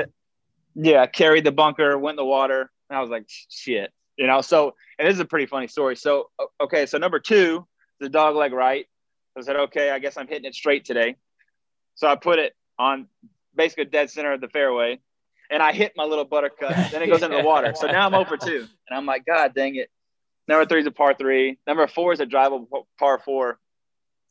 [0.75, 2.71] Yeah, carried the bunker, went in the water.
[2.89, 4.41] And I was like, shit, you know.
[4.41, 5.95] So, and this is a pretty funny story.
[5.95, 6.29] So,
[6.61, 7.65] okay, so number two,
[7.99, 8.85] the dog leg right.
[9.37, 11.15] I said, okay, I guess I'm hitting it straight today.
[11.95, 13.07] So I put it on
[13.55, 14.99] basically dead center of the fairway,
[15.49, 16.91] and I hit my little buttercut.
[16.91, 17.73] Then it goes into the water.
[17.75, 19.89] So now I'm over two, and I'm like, God dang it.
[20.47, 21.57] Number three is a par three.
[21.67, 22.67] Number four is a drivable
[22.99, 23.59] par four.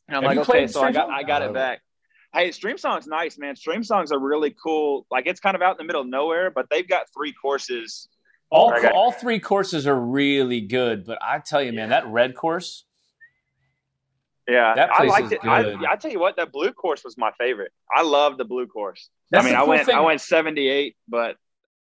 [0.07, 1.81] And I'm Have like, okay, so I got I got it back.
[2.33, 3.55] Hey, Streamsong's nice, man.
[3.55, 5.05] Streamsongs are really cool.
[5.11, 8.07] Like it's kind of out in the middle of nowhere, but they've got three courses.
[8.49, 8.89] All Okay.
[8.89, 12.85] all three courses are really good, but I tell you, man, that red course.
[14.47, 15.39] Yeah, That I liked is it.
[15.43, 15.75] I.
[15.89, 17.71] I tell you what, that blue course was my favorite.
[17.95, 19.09] I love the blue course.
[19.31, 19.95] That's I mean, I cool went thing.
[19.95, 21.37] I went 78, but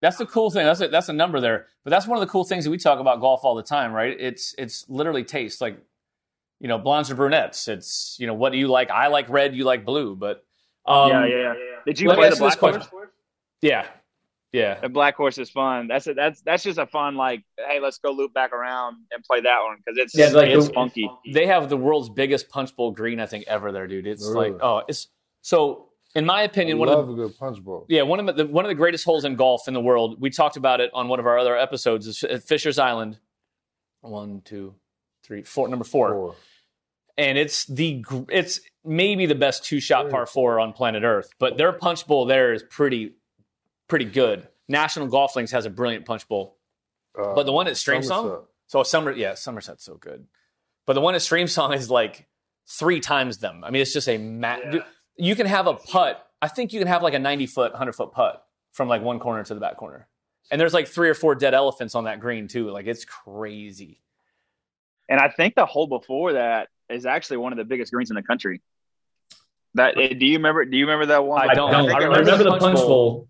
[0.01, 0.65] That's the cool thing.
[0.65, 1.67] That's a, that's a number there.
[1.83, 3.91] But that's one of the cool things that we talk about golf all the time,
[3.93, 4.15] right?
[4.19, 5.59] It's it's literally taste.
[5.59, 5.79] Like,
[6.59, 7.67] you know, blondes or brunettes.
[7.67, 8.91] It's you know, what do you like?
[8.91, 9.55] I like red.
[9.55, 10.15] You like blue.
[10.15, 10.43] But
[10.85, 11.53] um, yeah, yeah.
[11.85, 12.89] Did you play the ask you this black question.
[12.91, 13.09] course?
[13.61, 13.87] yeah,
[14.51, 14.79] yeah.
[14.79, 15.87] The black horse is fun.
[15.87, 19.23] That's a, that's that's just a fun like, hey, let's go loop back around and
[19.23, 21.09] play that one because it's Yeah, like it's the- funky.
[21.33, 24.05] They have the world's biggest punch bowl green, I think, ever there, dude.
[24.05, 24.51] It's Really?
[24.51, 25.07] like, oh, it's
[25.41, 25.86] so.
[26.17, 27.85] In my I opinion, one of the, a good punch bowl.
[27.87, 30.19] Yeah, one of the one of the greatest holes in golf in the world.
[30.19, 32.07] We talked about it on one of our other episodes.
[32.07, 33.19] Is at Fisher's Island.
[34.01, 34.75] One, two,
[35.23, 35.67] three, four.
[35.67, 36.35] Number four, Four.
[37.17, 41.29] and it's the it's maybe the best two shot par four on planet Earth.
[41.39, 43.13] But their punch bowl there is pretty
[43.87, 44.47] pretty good.
[44.67, 46.57] National Golf Links has a brilliant punch bowl.
[47.17, 50.25] Uh, But the one at Streamsong, so Summer, yeah, Somerset's so good.
[50.85, 52.27] But the one at Streamsong is like
[52.67, 53.63] three times them.
[53.63, 54.57] I mean, it's just a ma-
[55.17, 56.23] You can have a putt.
[56.41, 59.19] I think you can have like a ninety foot, hundred foot putt from like one
[59.19, 60.07] corner to the back corner.
[60.51, 62.69] And there's like three or four dead elephants on that green too.
[62.69, 64.01] Like it's crazy.
[65.09, 68.15] And I think the hole before that is actually one of the biggest greens in
[68.15, 68.61] the country.
[69.73, 70.65] That eh, do you remember?
[70.65, 71.49] Do you remember that one?
[71.49, 71.73] I don't.
[71.73, 73.27] I, I remember, remember the the punch punch bowl.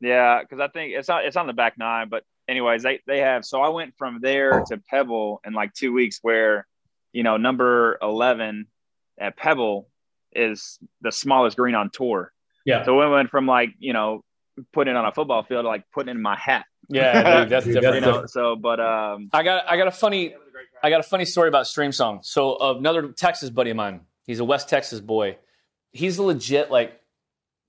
[0.00, 2.08] Yeah, because I think it's on it's on the back nine.
[2.08, 3.44] But anyways, they they have.
[3.44, 6.66] So I went from there to Pebble in like two weeks, where
[7.12, 8.66] you know number eleven
[9.18, 9.88] at Pebble
[10.32, 12.32] is the smallest green on tour.
[12.64, 12.84] Yeah.
[12.84, 14.24] So we went from like you know
[14.72, 16.64] putting it on a football field to like putting it in my hat.
[16.88, 17.94] Yeah, dude, that's Dude, different.
[17.96, 18.26] You that's know.
[18.26, 20.34] So, but um, I got I got a funny
[20.82, 22.24] I got a funny story about Streamsong.
[22.24, 25.36] So another Texas buddy of mine, he's a West Texas boy.
[25.92, 27.00] He's legit like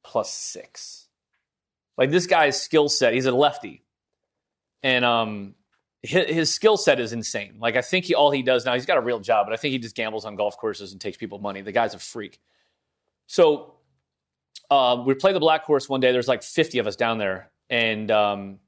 [0.03, 1.07] plus six.
[1.97, 3.83] Like this guy's skill set, he's a lefty,
[4.83, 5.55] and um,
[6.01, 7.55] his, his skill set is insane.
[7.59, 9.57] Like I think he all he does now, he's got a real job, but I
[9.57, 11.61] think he just gambles on golf courses and takes people money.
[11.61, 12.39] The guy's a freak.
[13.27, 13.75] So
[14.71, 16.11] uh, we play the black course one day.
[16.11, 18.59] There's like 50 of us down there, and um,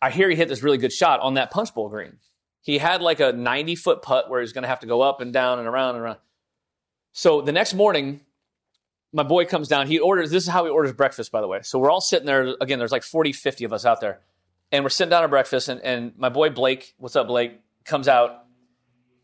[0.00, 2.18] I hear he hit this really good shot on that punch bowl green.
[2.62, 5.20] He had like a 90 foot putt where he's going to have to go up
[5.20, 6.18] and down and around and around.
[7.12, 8.20] So the next morning,
[9.12, 9.86] my boy comes down.
[9.86, 11.60] He orders, this is how he orders breakfast, by the way.
[11.62, 12.54] So we're all sitting there.
[12.60, 14.20] Again, there's like 40, 50 of us out there.
[14.74, 15.68] And we're sitting down at breakfast.
[15.68, 18.44] And, and my boy Blake, what's up, Blake, comes out.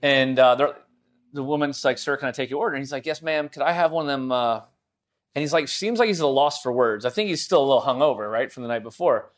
[0.01, 0.73] And uh,
[1.33, 2.77] the woman's like, Sir, can I take your order?
[2.77, 3.49] And he's like, Yes, ma'am.
[3.49, 4.33] Could I have one of them?
[4.33, 4.61] Uh...
[5.35, 7.05] And he's like, Seems like he's at a loss for words.
[7.05, 9.33] I think he's still a little hungover, right, from the night before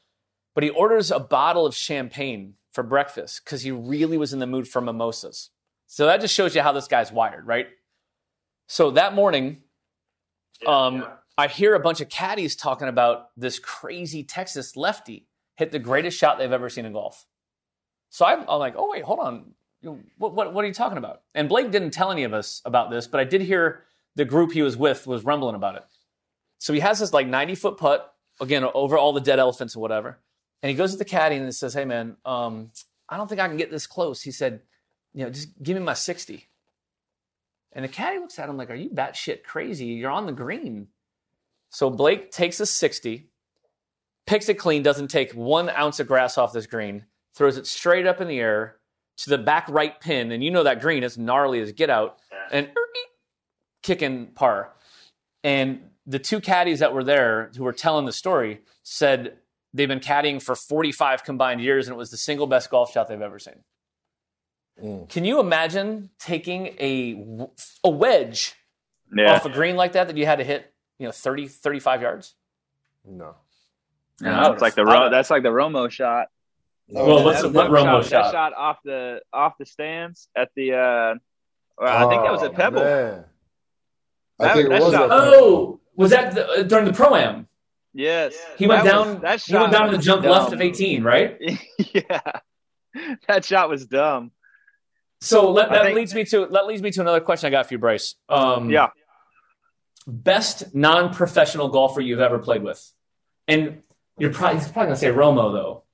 [0.54, 4.46] but he orders a bottle of champagne for breakfast because he really was in the
[4.46, 5.50] mood for mimosas.
[5.86, 7.68] So that just shows you how this guy's wired, right?
[8.66, 9.62] So that morning,
[10.66, 11.04] um,
[11.36, 16.18] I hear a bunch of caddies talking about this crazy Texas lefty hit the greatest
[16.18, 17.26] shot they've ever seen in golf.
[18.10, 19.54] So I'm, I'm like, oh wait, hold on,
[20.18, 21.22] what, what what are you talking about?
[21.34, 23.84] And Blake didn't tell any of us about this, but I did hear
[24.14, 25.84] the group he was with was rumbling about it.
[26.58, 29.82] So he has this like 90 foot putt again over all the dead elephants and
[29.82, 30.18] whatever.
[30.62, 32.70] And he goes to the caddy and says, Hey, man, um,
[33.08, 34.22] I don't think I can get this close.
[34.22, 34.60] He said,
[35.12, 36.48] You know, just give me my 60.
[37.72, 39.86] And the caddy looks at him like, Are you batshit crazy?
[39.86, 40.88] You're on the green.
[41.70, 43.30] So Blake takes a 60,
[44.26, 47.04] picks it clean, doesn't take one ounce of grass off this green,
[47.34, 48.76] throws it straight up in the air
[49.18, 50.32] to the back right pin.
[50.32, 52.18] And you know that green is gnarly as get out
[52.50, 52.70] and
[53.82, 54.72] kicking par.
[55.44, 59.38] And the two caddies that were there who were telling the story said
[59.72, 63.08] they've been caddying for 45 combined years and it was the single best golf shot
[63.08, 63.64] they've ever seen.
[64.82, 65.08] Mm.
[65.08, 67.46] Can you imagine taking a,
[67.84, 68.54] a wedge
[69.14, 72.02] yeah, off a green like that that you had to hit, you know, 30, 35
[72.02, 72.34] yards?
[73.04, 73.34] No.
[74.22, 76.28] Yeah that's like the Ro- that's like the Romo shot.
[76.88, 77.04] No.
[77.06, 78.22] Well, what's what Romo shot, shot?
[78.24, 80.72] That shot off the off the stands at the.
[80.74, 81.14] uh
[81.78, 82.80] well, I think that was at Oh, Pebble.
[82.84, 83.24] man.
[84.40, 86.92] I That- think it that was shot- at Oh, was that the, uh, during the
[86.92, 87.48] pro am?
[87.94, 89.20] Yes, He went That was- down.
[89.22, 90.54] that he went shot down to the was jump left dumb.
[90.54, 91.38] of 18, right?
[91.94, 92.20] yeah,
[93.28, 94.30] that shot was dumb.
[95.20, 97.66] So let, That think- leads me to that leads me to another question I got
[97.66, 98.14] for you, Bryce.
[98.28, 98.88] Um, Yeah,
[100.06, 102.92] best non-professional golfer you've ever played with,
[103.46, 103.82] and
[104.18, 105.84] you're probably he's probably gonna say Romo though.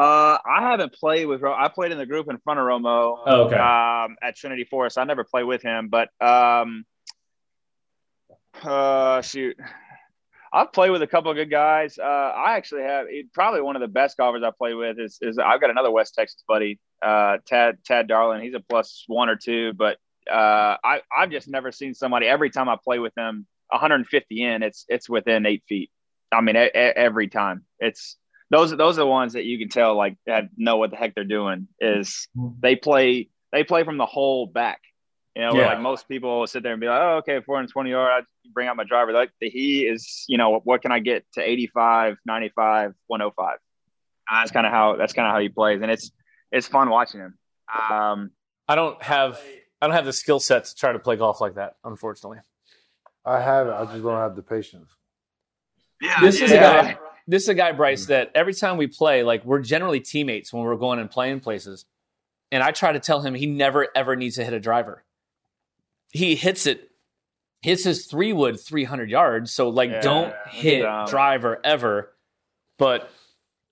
[0.00, 1.42] uh, I haven't played with.
[1.44, 3.18] I played in the group in front of Romo.
[3.26, 3.56] Oh, okay.
[3.56, 4.98] um, at Trinity Forest.
[4.98, 6.84] I never played with him, but um,
[8.62, 9.56] uh, shoot,
[10.52, 11.98] I've played with a couple of good guys.
[11.98, 15.38] Uh, I actually have probably one of the best golfers I play with is, is
[15.38, 18.42] I've got another West Texas buddy, uh, Tad Tad Darling.
[18.42, 19.96] He's a plus one or two, but
[20.30, 24.62] uh, I I've just never seen somebody every time I play with them 150 in,
[24.62, 25.90] it's it's within eight feet.
[26.32, 28.16] I mean, e- e- every time it's
[28.50, 31.14] those those are the ones that you can tell like that know what the heck
[31.14, 32.28] they're doing is
[32.60, 34.80] they play they play from the hole back.
[35.34, 35.68] You know, where, Yeah.
[35.68, 38.68] like most people will sit there and be like, "Oh, okay, 420 yard, I bring
[38.68, 42.92] out my driver." Like he is, you know, what can I get to 85, 95,
[43.06, 43.58] 105?
[44.30, 46.10] That's kind of how that's kind of how he plays, and it's
[46.50, 47.38] it's fun watching him.
[47.90, 48.30] Um,
[48.68, 49.40] I don't have
[49.80, 52.38] I don't have the skill set to try to play golf like that, unfortunately.
[53.24, 53.72] I have it.
[53.72, 54.90] I just don't have the patience.
[56.20, 56.98] This is a guy.
[57.28, 60.64] This is a guy, Bryce, that every time we play, like we're generally teammates when
[60.64, 61.84] we're going and playing places.
[62.50, 65.04] And I try to tell him he never ever needs to hit a driver.
[66.10, 66.90] He hits it,
[67.62, 69.52] hits his three wood 300 yards.
[69.52, 71.06] So like, Yeah, don't hit dumb.
[71.06, 72.12] driver ever.
[72.78, 73.08] But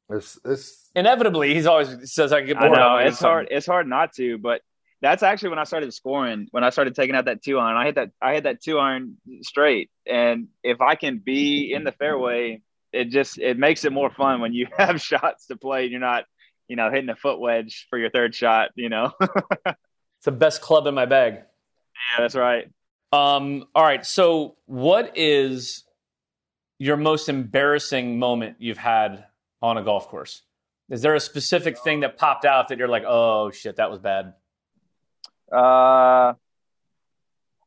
[0.08, 2.78] It's it's inevitably, he's always says I can get I bored.
[2.78, 3.48] I'm gonna it's something." hard.
[3.50, 4.62] It's hard not to, but
[5.02, 6.48] that's actually when I started scoring.
[6.50, 8.10] When I started taking out that two iron, I hit that.
[8.20, 13.08] I hit that two iron straight, and if I can be in the fairway, it
[13.10, 15.82] just it makes it more fun when you have shots to play.
[15.84, 16.24] and You're not,
[16.68, 18.70] you know, hitting a foot wedge for your third shot.
[18.76, 19.12] You know,
[20.20, 21.34] It's the best club in my bag.
[21.34, 22.68] Yeah, that's right.
[23.10, 24.04] Um, all right.
[24.04, 25.84] So, what is
[26.78, 29.24] your most embarrassing moment you've had
[29.62, 30.42] on a golf course?
[30.90, 33.98] Is there a specific thing that popped out that you're like, oh shit, that was
[33.98, 34.34] bad?
[35.52, 36.34] Uh,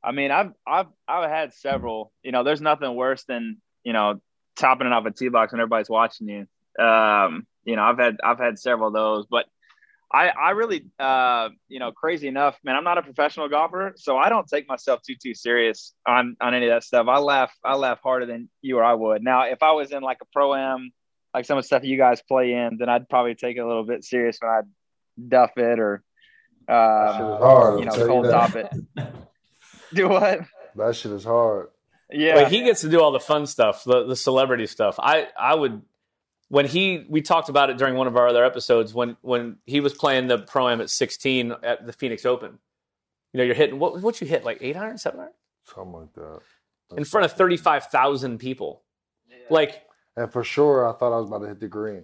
[0.03, 2.11] I mean, I've I've I've had several.
[2.23, 4.21] You know, there's nothing worse than you know
[4.55, 6.83] topping it off a tee box when everybody's watching you.
[6.83, 9.45] Um, you know, I've had I've had several of those, but
[10.11, 12.75] I I really uh you know crazy enough, man.
[12.75, 16.53] I'm not a professional golfer, so I don't take myself too too serious on on
[16.53, 17.07] any of that stuff.
[17.07, 19.23] I laugh I laugh harder than you or I would.
[19.23, 20.91] Now, if I was in like a pro am,
[21.33, 23.67] like some of the stuff you guys play in, then I'd probably take it a
[23.67, 26.03] little bit serious when I'd duff it or
[26.67, 27.79] That shit uh, is hard.
[27.79, 28.31] you know tell cold that.
[28.31, 28.73] top it.
[29.93, 30.41] Do what?
[30.75, 31.67] That shit is hard.
[32.11, 34.95] Yeah, Like he gets to do all the fun stuff, the the celebrity stuff.
[34.99, 35.81] I I would
[36.49, 39.79] when he we talked about it during one of our other episodes when when he
[39.79, 42.59] was playing the pro am at 16 at the Phoenix Open.
[43.31, 45.31] You know, you're hitting what what you hit like 800, 700
[45.65, 46.39] Something like that.
[46.97, 48.83] in front of 35,000 people.
[49.49, 49.83] Like
[50.15, 52.03] And for sure, I thought I was about to hit the green.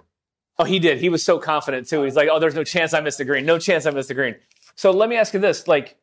[0.59, 0.99] Oh, he did.
[0.99, 2.03] He was so confident too.
[2.03, 3.45] He's like, "Oh, there's no chance I missed the green.
[3.45, 4.35] No chance I missed the green."
[4.75, 5.97] So let me ask you this: like,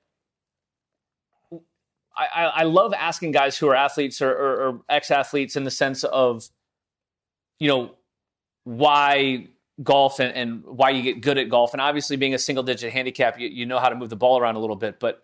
[2.17, 6.03] I, I, love asking guys who are athletes or, or, or ex-athletes in the sense
[6.05, 6.49] of,
[7.59, 7.91] you know,
[8.65, 9.49] why
[9.83, 13.39] golf and, and why you get good at golf, and obviously being a single-digit handicap,
[13.39, 14.99] you, you know how to move the ball around a little bit.
[14.99, 15.23] But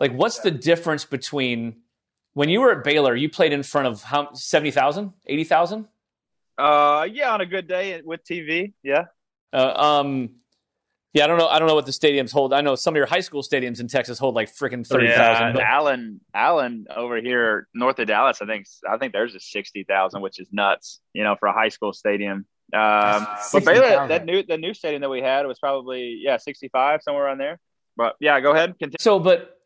[0.00, 1.76] like, what's the difference between
[2.34, 3.14] when you were at Baylor?
[3.14, 5.86] You played in front of how 70,000, 80,000?
[6.58, 9.06] Uh, yeah, on a good day with TV, yeah.
[9.52, 10.30] Uh, um,
[11.14, 11.48] yeah, I don't know.
[11.48, 12.54] I don't know what the stadiums hold.
[12.54, 15.56] I know some of your high school stadiums in Texas hold like freaking thirty thousand.
[15.56, 19.84] Yeah, Allen, Allen over here north of Dallas, I think I think there's a sixty
[19.84, 21.00] thousand, which is nuts.
[21.12, 22.46] You know, for a high school stadium.
[22.74, 24.08] Um, but Baylor, 60,000.
[24.08, 27.38] that new the new stadium that we had was probably yeah sixty five somewhere around
[27.38, 27.60] there.
[27.94, 28.78] But yeah, go ahead.
[28.78, 28.96] Continue.
[29.00, 29.58] So, but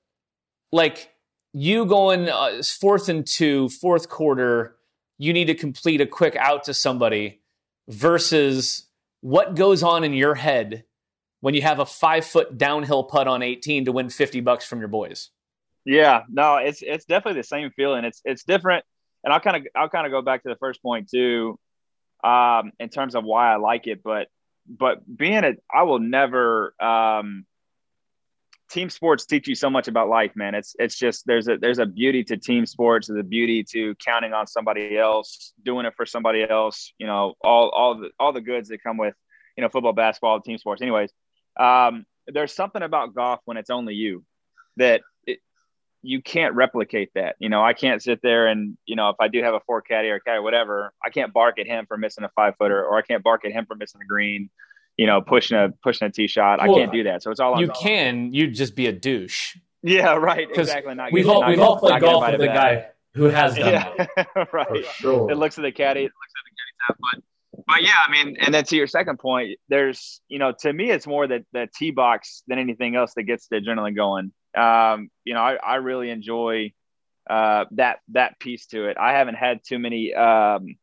[0.72, 1.08] like
[1.52, 4.75] you going uh, fourth and two, fourth quarter,
[5.18, 7.40] you need to complete a quick out to somebody
[7.88, 8.86] versus
[9.20, 10.84] what goes on in your head
[11.40, 14.78] when you have a five foot downhill putt on 18 to win 50 bucks from
[14.80, 15.30] your boys.
[15.84, 18.04] Yeah, no, it's it's definitely the same feeling.
[18.04, 18.84] It's it's different,
[19.22, 21.60] and I'll kind of I'll kind of go back to the first point too,
[22.24, 24.02] um, in terms of why I like it.
[24.02, 24.26] But
[24.68, 26.74] but being a, I will never.
[26.82, 27.46] Um,
[28.70, 30.54] team sports teach you so much about life, man.
[30.54, 33.08] It's it's just there's a there's a beauty to team sports.
[33.08, 36.92] There's a beauty to counting on somebody else, doing it for somebody else.
[36.98, 39.14] You know, all all the all the goods that come with
[39.56, 40.82] you know football, basketball, team sports.
[40.82, 41.10] Anyways,
[41.58, 44.24] um, there's something about golf when it's only you
[44.76, 45.02] that
[46.06, 47.36] you can't replicate that.
[47.38, 49.82] You know, I can't sit there and, you know, if I do have a four
[49.82, 52.84] caddy or a caddy whatever, I can't bark at him for missing a five footer
[52.84, 54.48] or I can't bark at him for missing a green,
[54.96, 56.60] you know, pushing a pushing a tee shot.
[56.60, 57.22] I can't do that.
[57.22, 59.56] So it's all on You can, you'd just be a douche.
[59.82, 60.48] Yeah, right.
[60.52, 60.94] Exactly.
[60.94, 63.54] Not We've getting- all not we've getting- all played golf with a guy who has
[63.58, 64.10] done that.
[64.16, 64.84] Yeah, For right.
[64.86, 65.30] sure.
[65.30, 67.22] It looks at the caddy, it looks at the caddy tap, but
[67.66, 70.90] but yeah, I mean, and then to your second point, there's you know, to me,
[70.90, 74.32] it's more that the tee box than anything else that gets the adrenaline going.
[74.56, 76.72] Um, you know, I, I really enjoy
[77.28, 78.96] uh, that that piece to it.
[78.98, 80.76] I haven't had too many, um,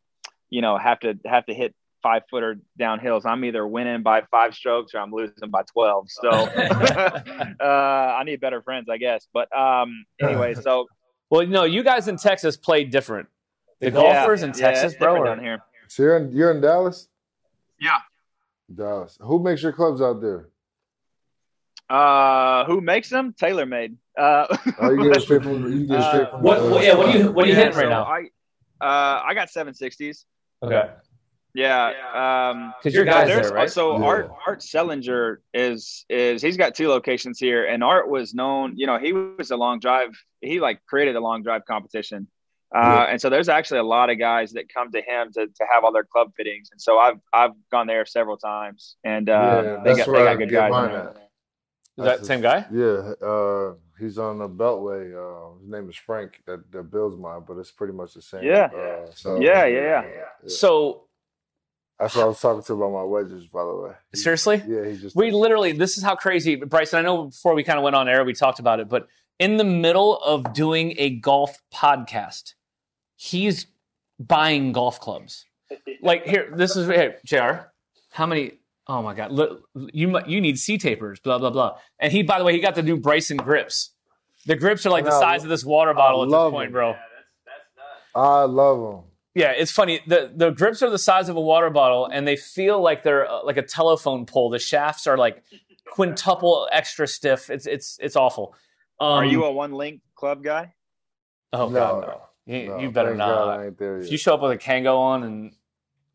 [0.49, 3.25] you know, have to have to hit five footer downhills.
[3.25, 6.07] I'm either winning by five strokes or I'm losing by twelve.
[6.09, 9.27] So uh, I need better friends, I guess.
[9.33, 10.87] But um, anyway, so
[11.29, 13.27] Well, no, you guys in Texas play different.
[13.79, 15.63] The yeah, golfers in yeah, Texas, it's bro, down here.
[15.87, 17.07] So you're in, you're in Dallas?
[17.79, 17.97] Yeah.
[18.73, 19.17] Dallas.
[19.21, 20.49] Who makes your clubs out there?
[21.89, 23.33] Uh, who makes them?
[23.33, 23.95] TaylorMade.
[24.17, 24.45] Uh,
[24.79, 27.17] Oh, you get straight from you get it straight Uh, What, what- yeah, what are
[27.17, 28.03] you what are you yeah, hitting right so now?
[28.03, 28.21] I,
[28.81, 30.25] uh, I got seven sixties.
[30.61, 30.89] Okay.
[31.55, 31.91] Yeah.
[32.13, 33.69] Um, because your guys there's- there, right?
[33.69, 34.05] So Yeah.
[34.05, 38.73] Art Art Sellinger is is he's got two locations here, and Art was known.
[38.75, 40.11] You know, he was a long drive.
[40.41, 42.27] He like created a long drive competition.
[42.75, 43.11] Uh, Yeah.
[43.11, 45.83] and so there's actually a lot of guys that come to him to, to have
[45.83, 49.61] all their club fittings, and so I've I've gone there several times, and uh, Yeah,
[49.61, 50.71] they that's got where they I got good guys.
[50.71, 51.29] mine at.
[51.95, 52.65] Is that the same guy?
[52.71, 55.13] Yeah, uh, he's on the Beltway.
[55.13, 56.41] Uh, his name is Frank.
[56.47, 58.43] That that builds mine, but it's pretty much the same.
[58.43, 58.69] Yeah.
[58.75, 60.47] Uh, so Yeah, yeah, yeah.
[60.47, 61.03] So
[62.03, 63.91] That's what I was talking to about my wedges, by the way.
[64.11, 66.99] He- seriously, Yeah, he just we literally this is how crazy Bryson.
[66.99, 69.07] I know before we kind of went on air, we talked about it, but
[69.39, 72.55] in the middle of doing a golf podcast,
[73.15, 73.67] he's
[74.19, 75.45] buying golf clubs.
[76.01, 77.67] Like here, this is here, Jr.
[78.11, 78.59] How many?
[78.85, 79.31] Oh my God!
[79.31, 81.77] Look, you you need C tapers, blah blah blah.
[81.99, 83.91] And he, by the way, he got the new Bryson grips.
[84.45, 86.73] The grips are like the size of this water bottle at this love point, them.
[86.73, 86.89] bro.
[86.89, 86.97] Yeah,
[87.45, 89.03] that's, that's I love him.
[89.35, 90.01] Yeah, it's funny.
[90.07, 93.29] the The grips are the size of a water bottle, and they feel like they're
[93.29, 94.49] uh, like a telephone pole.
[94.49, 95.43] The shafts are like
[95.89, 97.49] quintuple extra stiff.
[97.49, 98.55] It's it's it's awful.
[98.99, 100.73] Um, Are you a one length club guy?
[101.53, 102.21] Oh no, god, no.
[102.45, 103.59] You, No, you better thank God not.
[103.59, 105.53] I ain't there If you show up with a Kangol on and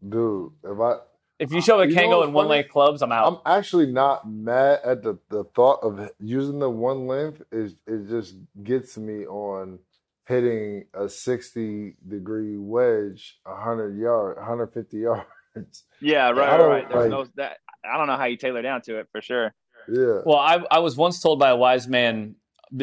[0.07, 0.97] Dude, if I
[1.39, 2.51] if you show up with You know Kangol what's and one funny?
[2.51, 3.29] leg clubs, I'm out.
[3.29, 7.43] I'm actually not mad at the, the thought of using the one length.
[7.53, 9.81] Is it just gets me on
[10.29, 14.97] hitting a 60 degree wedge, 100 yard, 150
[15.57, 15.85] yards.
[16.01, 16.89] Yeah, right, right.
[16.89, 17.59] There's like- no that.
[17.85, 19.55] I don't know how you tailor down to it for sure.
[19.89, 20.21] Yeah.
[20.27, 22.35] Well, I, I was once told by a wise man,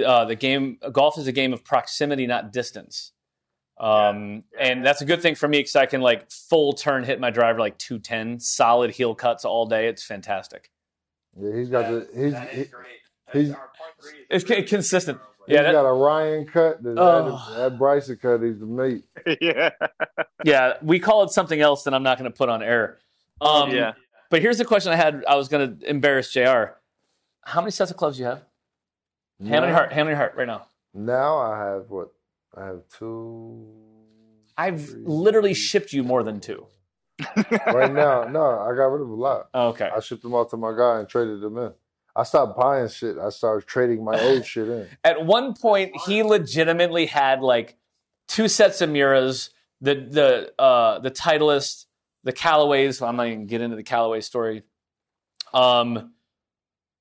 [0.04, 3.12] uh, the game golf is a game of proximity, not distance.
[3.78, 7.20] Um, and that's a good thing for me because I can like full turn hit
[7.20, 9.88] my driver like two ten, solid heel cuts all day.
[9.88, 10.72] It's fantastic.
[11.38, 12.34] Yeah, he's got the he's
[12.68, 12.72] he,
[13.34, 13.54] he's
[14.30, 15.20] It's c- consistent.
[15.48, 16.82] he's Yeah, that, got a Ryan cut.
[16.84, 17.54] That, Oh.
[17.58, 18.42] that Bryson cut.
[18.44, 19.04] He's the meat.
[19.42, 19.70] yeah,
[20.44, 20.74] yeah.
[20.82, 23.00] We call it something else that I'm not going to put on air.
[23.42, 23.94] Um, yeah.
[24.30, 25.24] But here's the question I had.
[25.28, 26.74] I was going to embarrass Jr.
[27.44, 28.44] How many sets of clubs do you have?
[29.42, 29.92] Hand on your heart.
[29.94, 30.66] Hand on your heart right now.
[30.94, 32.10] Now I have what?
[32.58, 33.68] I have two.
[34.58, 36.66] I've three, literally shipped you more than two.
[37.68, 38.24] right now.
[38.24, 39.48] No, I got rid of a lot.
[39.54, 39.90] Okay.
[39.94, 41.74] I shipped them all to my guy and traded them in.
[42.16, 43.18] I stopped buying shit.
[43.18, 44.88] I started trading my old shit in.
[45.04, 47.76] At one point, he legitimately had like
[48.28, 49.50] two sets of Miuras,
[49.82, 51.86] the the uh, the Titleist,
[52.24, 53.06] the Callaways.
[53.06, 54.64] I'm not even get into the Callaway story.
[55.54, 56.12] Um,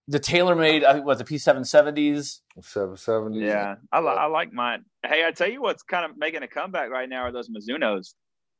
[0.08, 2.40] the TaylorMade, I think what the P770s.
[2.62, 3.40] Seven seventy.
[3.40, 4.84] Yeah, I, li- I like mine.
[5.04, 8.14] Hey, I tell you what's kind of making a comeback right now are those Mizunos.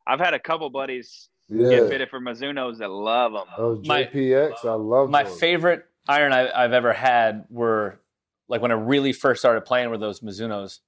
[0.06, 3.44] I've had a couple buddies get fitted for Mizunos that love them.
[3.58, 5.38] Those My- JPX, I love My those.
[5.38, 8.00] favorite iron I, I've ever had were
[8.48, 10.80] like when I really first started playing were those Mizunos.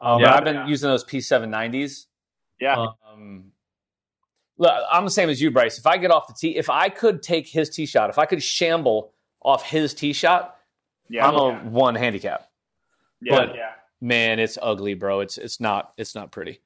[0.00, 0.34] Um, Yeah.
[0.34, 2.06] I've been using those P790s.
[2.60, 3.52] Yeah, Um,
[4.58, 5.78] look, I'm the same as you, Bryce.
[5.78, 8.26] If I get off the tee, if I could take his tee shot, if I
[8.26, 10.56] could shamble off his tee shot,
[11.08, 12.50] yeah, I'm a one handicap.
[13.22, 13.56] yeah, but-
[14.02, 15.20] Man, it's ugly, bro.
[15.20, 16.60] It's it's not it's not pretty.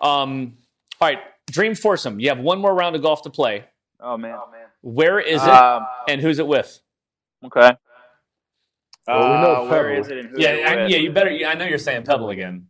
[0.00, 0.56] Um,
[1.00, 1.18] all right,
[1.50, 2.18] Dream Foursome.
[2.18, 3.64] You have one more round of golf to play.
[4.00, 4.38] Oh man.
[4.80, 6.80] Where is it, Um, and who's it with?
[7.44, 7.76] Okay.
[9.06, 10.00] Well, we know Uh, where Pebble.
[10.00, 10.18] is it?
[10.18, 10.96] And who Yeah, I, yeah.
[10.98, 11.30] You better.
[11.30, 12.68] I know you're saying Pebble again.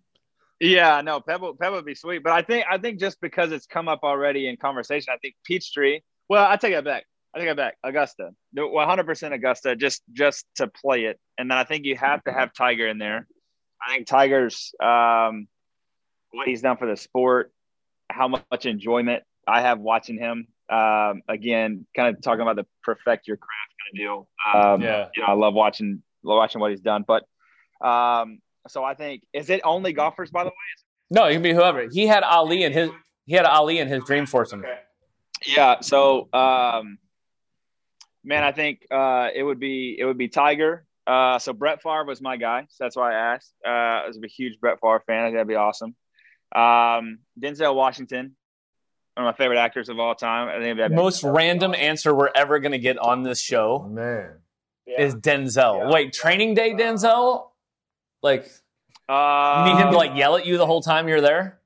[0.60, 3.66] Yeah, no, Pebble Pebble would be sweet, but I think I think just because it's
[3.66, 6.00] come up already in conversation, I think Peachtree.
[6.28, 7.04] Well, I take it back.
[7.34, 7.76] I take it back.
[7.84, 11.96] Augusta, one hundred percent Augusta, just just to play it, and then I think you
[11.96, 13.26] have to have Tiger in there.
[13.86, 15.46] I think Tiger's um,
[16.32, 17.52] what he's done for the sport,
[18.10, 20.48] how much enjoyment I have watching him.
[20.70, 24.28] Um, again, kind of talking about the perfect your craft kind of deal.
[24.54, 25.08] Um, Yeah.
[25.16, 27.24] you know, I love watching watching what he's done, but
[27.86, 30.54] um, so I think is it only golfers by the way?
[31.10, 31.88] No, it can be whoever.
[31.90, 32.90] He had Ali in his.
[33.24, 34.62] He had Ali in his Dream Foursome.
[35.46, 35.80] Yeah.
[35.80, 36.98] So, um,
[38.24, 40.84] man, I think uh, it would be it would be Tiger.
[41.06, 43.54] Uh, so Brett Favre was my guy, so that's why I asked.
[43.66, 45.22] Uh, I was a huge Brett Favre fan.
[45.22, 45.94] I think that'd be awesome.
[46.54, 48.36] Um, Denzel Washington,
[49.18, 50.48] one of my favorite actors of all time.
[50.48, 54.36] I think that'd Most random answer we're ever gonna get on this show Man.
[54.86, 55.92] is Denzel.
[55.92, 57.48] Wait, Training Day Denzel?
[58.22, 58.48] Like
[59.08, 61.58] Uh, you need him to like yell at you the whole time you're there?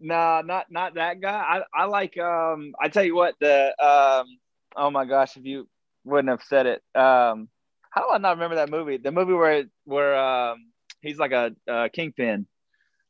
[0.00, 1.30] Nah, not not that guy.
[1.30, 2.74] I I like um.
[2.80, 4.26] I tell you what the um.
[4.74, 5.68] Oh my gosh, if you
[6.04, 6.82] wouldn't have said it.
[6.96, 7.48] Um,
[7.90, 8.96] how do I not remember that movie?
[8.96, 12.48] The movie where where um he's like a, a kingpin,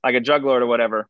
[0.05, 1.09] like a drug lord or whatever.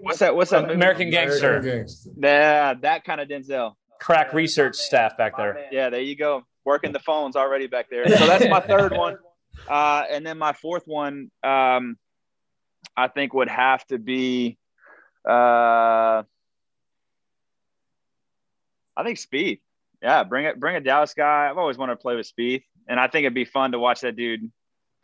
[0.00, 0.34] What's that?
[0.34, 0.62] What's that?
[0.62, 0.74] movie?
[0.74, 1.58] American Gangster.
[1.58, 2.10] American Gangster.
[2.16, 3.74] Yeah, that kind of Denzel.
[4.00, 5.66] Crack research staff back there.
[5.70, 6.44] Yeah, there you go.
[6.64, 8.08] Working the phones already back there.
[8.08, 9.18] So that's my third one.
[9.66, 11.96] Uh, and then my fourth one, um,
[12.94, 14.58] I think would have to be,
[15.26, 16.22] uh,
[18.94, 19.60] I think Spieth.
[20.02, 21.48] Yeah, bring it, bring a Dallas guy.
[21.50, 24.02] I've always wanted to play with Spieth, and I think it'd be fun to watch
[24.02, 24.52] that dude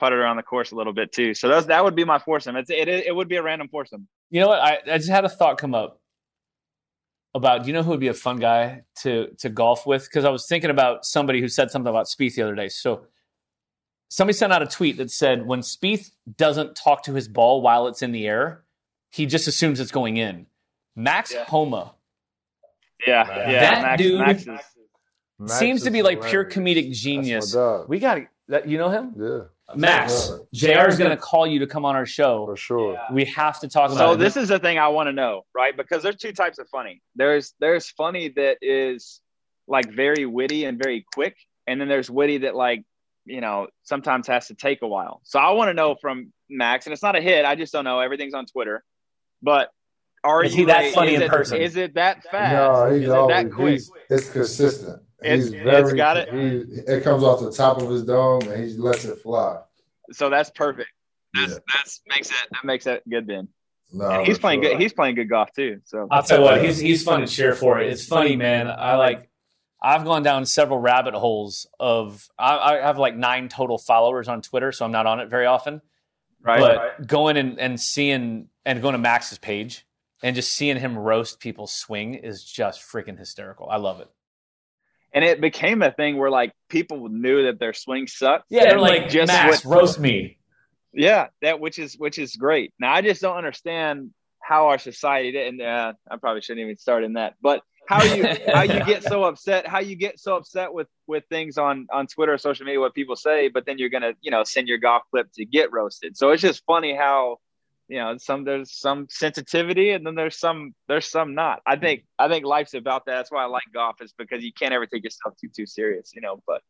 [0.02, 1.32] putt it around the course a little bit too.
[1.32, 2.56] So those, that would be my foursome.
[2.56, 4.08] It's, it, it would be a random foursome.
[4.30, 4.58] You know what?
[4.58, 6.00] I, I just had a thought come up
[7.34, 7.62] about.
[7.62, 10.04] Do you know who would be a fun guy to to golf with?
[10.04, 12.68] Because I was thinking about somebody who said something about Spieth the other day.
[12.68, 13.06] So
[14.08, 17.86] somebody sent out a tweet that said when Spieth doesn't talk to his ball while
[17.86, 18.64] it's in the air,
[19.10, 20.46] he just assumes it's going in.
[20.96, 21.94] Max Homa
[23.06, 23.82] Yeah, That yeah.
[23.82, 24.46] Max, dude- Max is,
[25.38, 27.52] Max seems to is be like pure comedic genius.
[27.52, 27.88] That's my dog.
[27.88, 28.68] We got that.
[28.68, 29.40] You know him, Yeah,
[29.76, 30.30] Max.
[30.52, 30.86] Jr.
[30.88, 32.46] is going to call you to come on our show.
[32.46, 32.98] for sure.
[33.12, 33.98] We have to talk about.
[33.98, 35.76] So this is the thing I want to know, right?
[35.76, 37.02] Because there's two types of funny.
[37.16, 39.20] There's there's funny that is
[39.68, 42.84] like very witty and very quick, and then there's witty that like
[43.24, 45.20] you know sometimes has to take a while.
[45.24, 47.44] So I want to know from Max, and it's not a hit.
[47.44, 48.00] I just don't know.
[48.00, 48.82] Everything's on Twitter,
[49.42, 49.70] but
[50.24, 51.60] are Is you he that a- funny in it- person?
[51.60, 52.52] Is it that fast?
[52.52, 53.72] No, is he's it always that quick?
[53.72, 55.02] he's it's consistent.
[55.24, 56.32] It's- he's it's very got it.
[56.32, 59.60] He, it comes off the top of his dome and he lets it fly.
[60.12, 60.90] So that's perfect.
[61.34, 61.58] That's Yeah.
[61.74, 63.48] that's makes it that makes it good then.
[63.94, 64.72] No, And he's playing sure.
[64.72, 64.80] good.
[64.80, 65.80] He's playing good golf too.
[65.84, 67.80] So I'll tell you what, he's he's fun to cheer for.
[67.80, 67.90] It.
[67.90, 68.68] It's funny, man.
[68.68, 69.28] I like.
[69.84, 72.28] I've gone down several rabbit holes of.
[72.38, 75.46] I, I have like nine total followers on Twitter, so I'm not on it very
[75.46, 75.82] often.
[76.40, 76.60] right.
[76.98, 79.84] but going and, and seeing and going to Max's page
[80.22, 83.68] and just seeing him roast people's swing is just freaking hysterical.
[83.68, 84.08] I love it.
[85.12, 88.46] And it became a thing where like people knew that their swing sucked.
[88.48, 90.38] Yeah, they're and, like, just Max, with- roast me.
[90.94, 92.72] Yeah, that which is which is great.
[92.78, 94.10] Now I just don't understand
[94.40, 97.34] how our society did, and uh, I probably shouldn't even start in that.
[97.40, 101.24] But how you how you get so upset, how you get so upset with with
[101.30, 104.30] things on on Twitter or social media, what people say, but then you're gonna you
[104.30, 106.16] know send your golf clip to get roasted.
[106.16, 107.38] So it's just funny how
[107.92, 111.60] you know some there's some sensitivity and then there's some there's some not.
[111.66, 113.14] I think I think life's about that.
[113.18, 116.12] That's why I like golf is because you can't ever take yourself too too serious,
[116.14, 116.42] you know.
[116.46, 116.60] But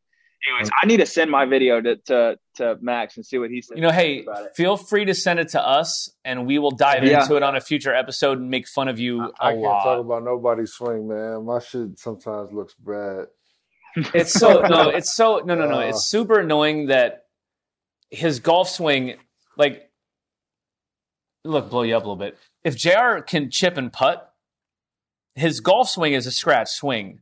[0.49, 3.63] anyways, I need to send my video to to, to Max and see what he
[3.63, 3.77] says.
[3.77, 4.57] You know, hey, about it.
[4.57, 7.23] feel free to send it to us and we will dive Yeah.
[7.23, 9.85] into it on a future episode and make fun of you a I can't lot.
[9.85, 11.45] talk about nobody's swing, man.
[11.47, 13.27] My shit sometimes looks bad.
[14.15, 15.77] It's so no, it's so no, no, no.
[15.77, 15.91] Uh.
[15.91, 17.27] It's super annoying that
[18.11, 19.15] his golf swing,
[19.57, 19.89] like,
[21.45, 22.39] look, blow you up a little bit.
[22.65, 23.21] If Jr.
[23.27, 24.33] can chip and putt,
[25.35, 27.21] his golf swing is a scratch swing.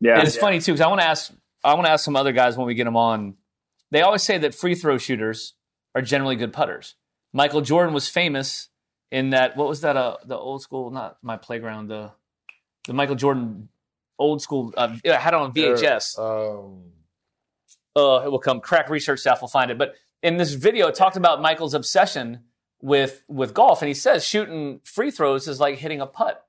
[0.00, 1.32] Yeah, and it's funny too because I want to ask,
[1.62, 3.34] I want to ask some other guys when we get them on.
[3.90, 5.54] They always say that free throw shooters
[5.94, 6.94] are generally good putters.
[7.32, 8.68] Michael Jordan was famous
[9.10, 9.56] in that.
[9.56, 9.96] What was that?
[9.96, 11.88] Uh, the old school, not my playground.
[11.88, 12.12] The
[12.86, 13.68] the Michael Jordan
[14.18, 14.72] old school.
[14.76, 16.84] Uh, I had it on VHS Um,
[17.94, 18.60] uh, it will come.
[18.60, 19.78] Crack research staff will find it.
[19.78, 22.40] But in this video, it talked about Michael's obsession
[22.82, 26.44] with with golf, and he says shooting free throws is like hitting a putt.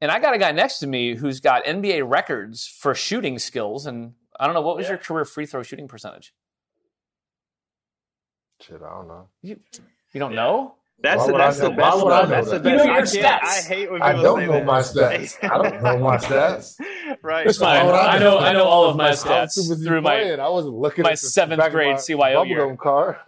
[0.00, 3.86] And I got a guy next to me who's got NBA records for shooting skills,
[3.86, 6.34] and I don't know what was your career free throw shooting percentage.
[8.60, 9.28] shit, I don't know.
[9.42, 9.60] You
[10.12, 10.74] you don't know?
[11.00, 12.04] That's Why the, I that's the know- best.
[12.04, 12.70] why I that's the that?
[12.70, 13.38] You know your stats.
[13.42, 14.64] I hate when people I don't say know that.
[14.64, 15.36] my stats.
[15.50, 16.80] I don't know my stats.
[17.22, 17.46] right.
[17.46, 17.86] It's fine.
[17.86, 18.30] I I know?
[18.34, 20.10] know I know all of my stats through my.
[20.20, 20.40] playing.
[20.40, 22.60] I wasn't looking my at seventh grade CYO year.
[22.66, 23.20] bubblegum car.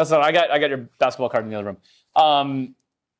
[0.00, 0.22] That's not.
[0.22, 1.76] I got I got your basketball card in the other room.
[2.16, 2.74] Um,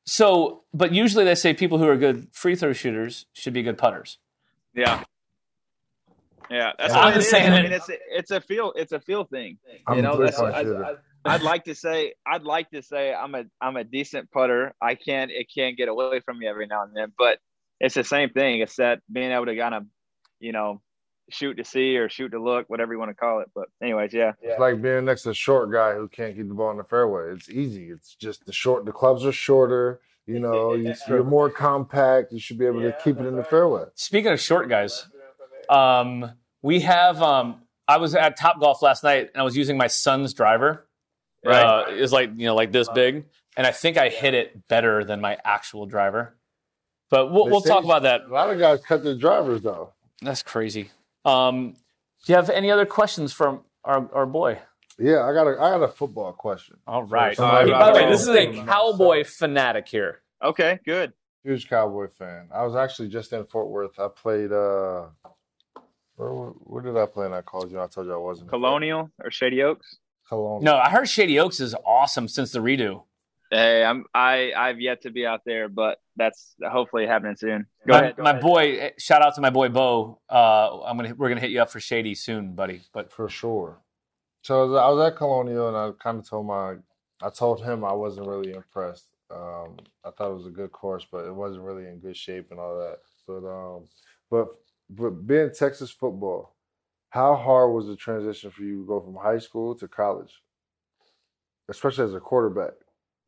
[0.06, 3.76] so, but usually they say people who are good free throw shooters should be good
[3.76, 4.16] putters.
[4.74, 5.04] Yeah.
[6.50, 7.30] Yeah, that's what I'm it just is.
[7.30, 9.58] saying I mean, it's a, it's a feel it's a feel thing.
[9.86, 10.94] I'm you know, that's I, I,
[11.26, 14.72] I'd like to say I'd like to say I'm a I'm a decent putter.
[14.80, 17.38] I can't it can't get away from me every now and then, but
[17.78, 18.60] it's the same thing.
[18.60, 19.84] It's that being able to kind of,
[20.40, 20.80] you know,
[21.30, 23.50] shoot to see or shoot to look, whatever you want to call it.
[23.54, 24.32] But anyways, yeah.
[24.42, 26.84] It's like being next to a short guy who can't keep the ball in the
[26.84, 27.32] fairway.
[27.32, 27.90] It's easy.
[27.90, 28.84] It's just the short.
[28.84, 30.00] The clubs are shorter.
[30.26, 32.32] You know, you- you're more compact.
[32.32, 33.84] You should be able to keep it in the fairway.
[33.94, 35.06] Speaking of short guys,
[35.68, 37.22] um, we have.
[37.22, 40.86] Um, I was at Top Golf last night and I was using my son's driver.
[41.44, 41.62] Right.
[41.64, 43.24] Uh, it's like you know like this big,
[43.56, 46.36] and I think I hit it better than my actual driver.
[47.10, 48.22] But we'll, we'll talk about that.
[48.26, 49.94] A lot of guys cut their drivers though.
[50.22, 50.90] That's crazy.
[51.24, 51.72] Um,
[52.24, 54.58] do you have any other questions from our, our boy?
[54.98, 56.76] Yeah, I got a I got a football question.
[56.86, 57.34] All right.
[57.36, 60.20] So somebody Hey, by the way, this is a cowboy fanatic here.
[60.42, 61.12] Okay, good.
[61.42, 62.48] Huge Cowboy fan.
[62.54, 63.98] I was actually just in Fort Worth.
[63.98, 64.52] I played.
[64.52, 65.06] uh
[66.16, 67.24] Where, where did I play?
[67.24, 67.80] And I called you.
[67.80, 68.50] I told you I wasn't.
[68.50, 69.96] Colonial or Shady Oaks?
[70.28, 70.60] Colonial.
[70.60, 73.04] No, I heard Shady Oaks is awesome since the redo.
[73.50, 77.66] Hey, I'm I I've yet to be out there, but that's hopefully happening soon.
[77.86, 78.16] Go my, ahead.
[78.16, 78.42] go my ahead.
[78.42, 80.20] boy, shout out to my boy Bo.
[80.30, 82.82] Uh, I'm gonna we're gonna hit you up for Shady soon, buddy.
[82.92, 83.80] But for sure.
[84.42, 86.76] So I was- at Colonial, and I kind of told my,
[87.22, 89.06] I told him I wasn't really impressed.
[89.30, 92.50] Um, I thought it was a good course, but it wasn't really in good shape
[92.52, 92.98] and all that.
[93.26, 93.84] But um,
[94.30, 94.48] but
[94.88, 96.54] but being Texas football,
[97.10, 100.40] how hard was the transition for you to go from high school to college,
[101.68, 102.72] especially as a quarterback?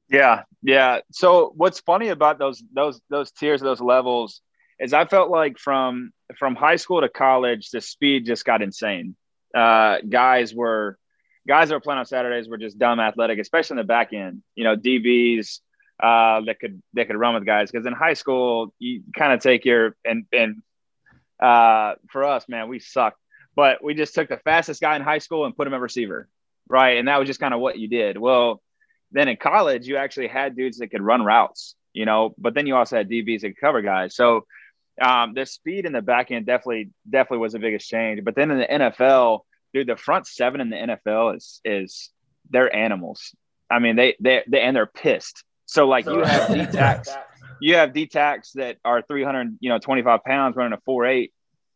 [0.09, 1.01] Yeah, yeah.
[1.11, 4.41] So what's funny about those those those tiers, those levels,
[4.79, 9.17] is I felt like from from high school to college, the speed just got insane.
[9.55, 10.99] Uh, guys were
[11.47, 14.43] guys that were playing on Saturdays were just dumb athletic, especially in the back end.
[14.55, 15.61] You know, DBs
[16.03, 19.41] uh, that could that could run with guys because in high school you kind of
[19.41, 20.63] take your and and
[21.41, 23.19] uh, for us, man, we sucked,
[23.57, 26.29] but we just took the fastest guy in high school and put him at receiver,
[26.69, 26.99] right?
[26.99, 28.17] And that was just kind of what you did.
[28.19, 28.61] Well
[29.13, 32.67] then in college you actually had dudes that could run routes you know but then
[32.67, 34.15] you also had dbs that could cover guys.
[34.15, 34.47] So
[35.01, 38.23] um, the speed in the back end definitely definitely was the biggest change.
[38.25, 39.41] But then in the nfl
[39.73, 42.11] dude the front seven in the nfl is is
[42.51, 43.35] they're animals.
[43.71, 45.45] I mean they they, they and they're pissed.
[45.67, 47.11] So like you have d-tax
[47.61, 51.31] you have d-tax that are 300 you know 25 pounds running a 4-8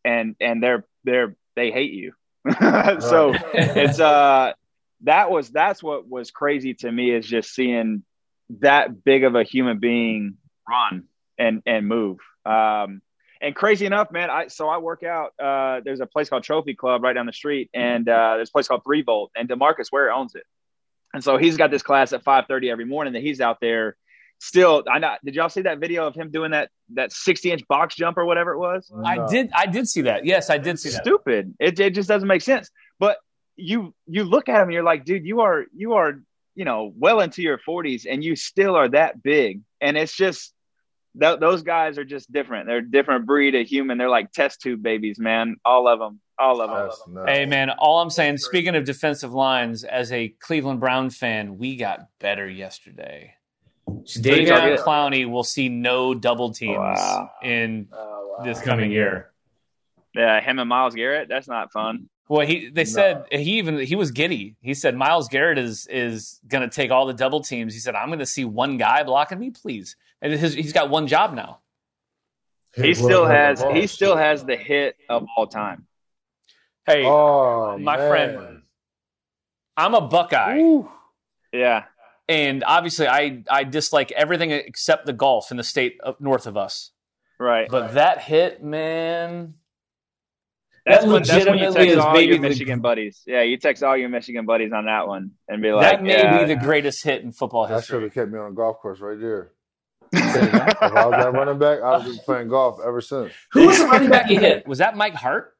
[0.04, 2.12] and and they're they're they hate you.
[3.00, 4.52] So it's uh
[5.06, 8.02] that was that's what was crazy to me is just seeing
[8.60, 10.36] that big of a human being
[10.68, 11.04] run
[11.38, 12.18] and and move.
[12.44, 13.00] Um,
[13.40, 15.32] and crazy enough, man, I so I work out.
[15.42, 18.52] Uh, there's a place called Trophy Club right down the street, and uh, there's a
[18.52, 20.44] place called Three Volt, and Demarcus Ware owns it.
[21.14, 23.96] And so he's got this class at 5:30 every morning that he's out there.
[24.38, 25.24] Still, I not.
[25.24, 28.24] Did y'all see that video of him doing that that 60 inch box jump or
[28.24, 28.90] whatever it was?
[29.04, 29.50] I did.
[29.54, 30.26] I did see that.
[30.26, 31.02] Yes, I did see that.
[31.02, 31.54] Stupid.
[31.60, 32.70] It it just doesn't make sense.
[32.98, 33.18] But
[33.56, 36.20] you you look at him and you're like, dude, you are you are
[36.54, 40.52] you know well into your 40s and you still are that big, and it's just
[41.20, 42.66] th- those guys are just different.
[42.66, 43.98] They're a different breed of human.
[43.98, 45.56] They're like test tube babies, man.
[45.64, 46.20] All of them.
[46.38, 46.88] All of them.
[46.88, 47.30] That's nuts.
[47.30, 51.76] Hey man, all I'm saying, speaking of defensive lines, as a Cleveland Brown fan, we
[51.76, 53.34] got better yesterday.
[53.86, 54.78] Pretty Davion.
[54.78, 57.30] Clowney will see no double teams Wow.
[57.42, 59.30] in oh, this coming year.
[60.14, 61.28] Yeah, him and Myles Garrett.
[61.28, 62.08] That's not fun.
[62.28, 64.56] Well, he they said he even he was giddy.
[64.60, 67.72] He said Myles Garrett is is going to take all the double teams.
[67.72, 69.94] He said I'm going to see one guy blocking me, please.
[70.20, 71.60] And his, he's got one job now.
[72.74, 75.86] He still has he still has the hit of all time.
[76.84, 78.08] Hey, Oh, my man.
[78.08, 78.62] friend.
[79.76, 80.58] I'm a Buckeye.
[80.58, 80.90] Ooh.
[81.52, 81.84] Yeah.
[82.28, 86.56] and obviously I I dislike everything except the golf in the state up north of
[86.56, 86.90] us.
[87.38, 87.68] Right.
[87.70, 89.54] But that hit, man,
[90.86, 93.22] That's That when, that's when you legitimately text is all maybe your the- Michigan buddies.
[93.26, 96.10] Yeah, you text all your Michigan buddies on that one and be like, that may
[96.16, 97.76] yeah, be the greatest hit in football history.
[97.80, 99.50] That should have kept me on a golf course right there.
[100.12, 103.32] if I was that running back, I was been playing golf ever since.
[103.52, 104.64] Who was the running back you hit?
[104.68, 105.52] Was that Mike Hart?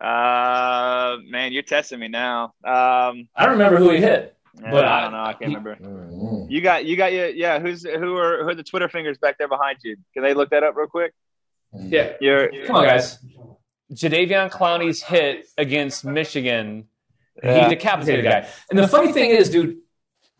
[0.00, 2.44] Uh, man, you're testing me now.
[2.64, 4.36] Um, I don't remember who he hit.
[4.60, 5.22] yeah, But I I- don't know.
[5.22, 5.76] I can't he- remember.
[5.84, 6.50] Mhm.
[6.50, 7.58] You got, you got your, yeah.
[7.58, 9.96] Who's who are who are the Twitter fingers back there behind you?
[10.14, 11.12] Can they look that up real quick?
[11.76, 12.12] Yeah.
[12.20, 13.18] You're, Come on, guys.
[13.92, 16.88] Jadeveon Clowney's hit against Michigan.
[17.42, 17.64] Yeah.
[17.68, 18.48] He decapitated a guy.
[18.70, 19.78] And the funny thing is, dude,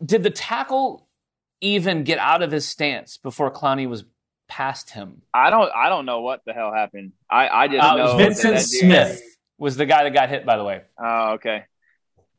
[0.03, 1.07] Did the tackle
[1.61, 4.03] even get out of his stance before Clowney was
[4.47, 5.21] past him?
[5.33, 7.13] I don't, I don't know what the hell happened.
[7.29, 9.21] I, I just uh, know that Vincent that dude- Smith.
[9.57, 10.81] Was the guy that got hit, by the way?
[10.99, 11.63] Oh, okay.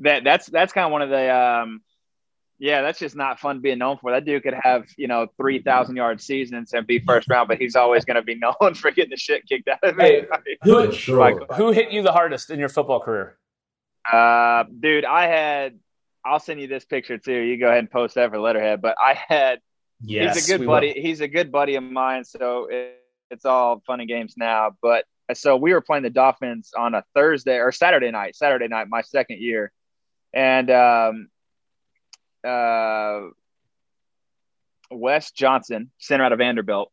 [0.01, 1.81] That that's that's kind of one of the um
[2.59, 4.11] yeah, that's just not fun being known for.
[4.13, 7.77] That dude could have, you know, 3,000 yard seasons and be first round, but he's
[7.77, 10.01] always going to be known for getting the shit kicked out of him.
[10.01, 10.27] Hey,
[10.63, 13.37] Who, Like, Who hit you the hardest in your football career?
[14.11, 15.79] uh, dude, I had,
[16.25, 17.39] I'll send you this picture too.
[17.39, 19.61] You go ahead and post that for letterhead, but I had,
[20.01, 20.93] yes, he's a good buddy.
[20.95, 21.03] will.
[21.03, 22.25] He's a good buddy of mine.
[22.25, 24.77] So it, it's all fun and games now.
[24.81, 25.05] But
[25.35, 29.03] so we were playing the Dolphins on a Thursday or Saturday night, Saturday night, my
[29.03, 29.73] second year.
[30.33, 31.29] And, um,
[32.47, 33.29] uh,
[34.91, 36.93] Wes Johnson, center out of Vanderbilt,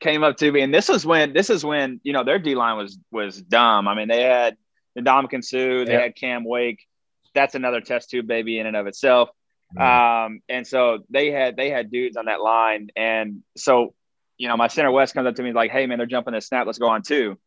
[0.00, 2.54] came up to me, and this was when this is when you know their D
[2.54, 3.88] line was was dumb.
[3.88, 4.56] I mean, they had
[4.94, 6.00] the Ndamukong Suh, they Yeah.
[6.02, 6.86] had Cam Wake.
[7.34, 9.30] That's another test tube baby in and of itself.
[9.76, 10.26] Mm.
[10.26, 13.94] Um, and so they had they had dudes on that line, and so
[14.38, 16.46] you know my center Wes comes up to me like, "Hey man, they're jumping this
[16.46, 16.66] snap.
[16.66, 17.38] Let's go on two.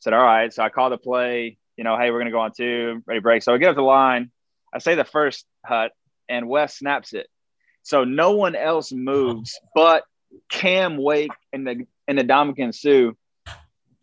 [0.00, 1.56] said, "All right." So I call the play.
[1.76, 3.42] You know, hey, we're gonna go on two, ready break.
[3.42, 4.30] So I get up the line.
[4.74, 5.92] I say the first hut,
[6.28, 7.28] and Wes snaps it.
[7.82, 10.04] So no one else moves but
[10.48, 13.12] Cam Wake and the and the Ndamukong Suh.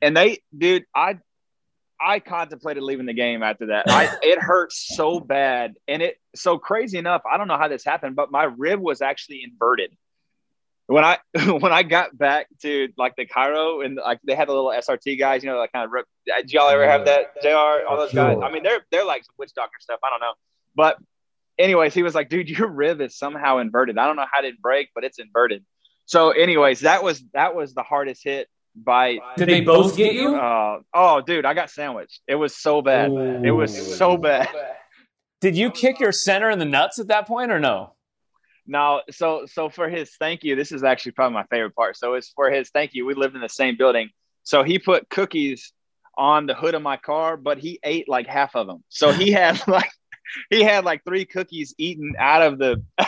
[0.01, 1.19] And they, dude, I
[2.01, 3.85] I contemplated leaving the game after that.
[3.87, 5.75] I it hurt so bad.
[5.87, 9.01] And it so crazy enough, I don't know how this happened, but my rib was
[9.01, 9.95] actually inverted.
[10.87, 14.53] When I when I got back to like the chiro and like they had the
[14.53, 16.05] little SRT guys, you know, like kind of rip.
[16.25, 17.41] Did y'all ever have that?
[17.41, 17.87] Jr.
[17.87, 18.37] All those guys.
[18.41, 19.99] I mean, they're they're like some witch doctor stuff.
[20.03, 20.33] I don't know,
[20.75, 20.97] but
[21.59, 23.97] anyways, he was like, dude, your rib is somehow inverted.
[23.97, 25.63] I don't know how it didn't break, but it's inverted.
[26.05, 30.35] So, anyways, that was that was the hardest hit by Did they both get you?
[30.35, 32.21] uh, oh dude, I got sandwiched.
[32.27, 33.11] It was so bad.
[33.45, 34.49] It was so bad.
[35.41, 37.93] Did you kick your center in the nuts at that point or no?
[38.65, 41.97] Now, so so for his thank you, this is actually probably my favorite part.
[41.97, 43.05] So it's for his thank you.
[43.05, 44.09] We lived in the same building.
[44.43, 45.73] So he put cookies
[46.17, 48.83] on the hood of my car, but he ate like half of them.
[48.89, 49.91] So he had like
[50.49, 52.83] he had like three cookies eaten out of the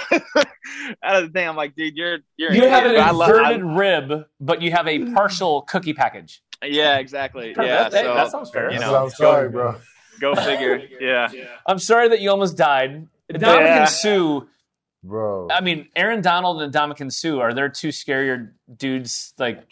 [1.04, 1.48] out of the thing.
[1.48, 4.88] I'm like, dude, you're you're You have an I lo- Inverted rib, but you have
[4.88, 6.42] a partial cookie package.
[6.64, 7.54] Yeah, exactly.
[7.58, 8.72] Yeah, That- so that sounds fair.
[8.72, 9.76] You know, I'm sorry, bro.
[10.20, 10.82] go figure.
[11.00, 11.30] Yeah.
[11.66, 13.08] I'm sorry that you almost died.
[13.32, 13.80] Ndamukong Yeah.
[13.82, 14.42] and Suh.
[15.04, 15.48] Bro.
[15.50, 19.34] I mean, Aaron Donald and Ndamukong Suh are there two scarier dudes?
[19.40, 19.64] Like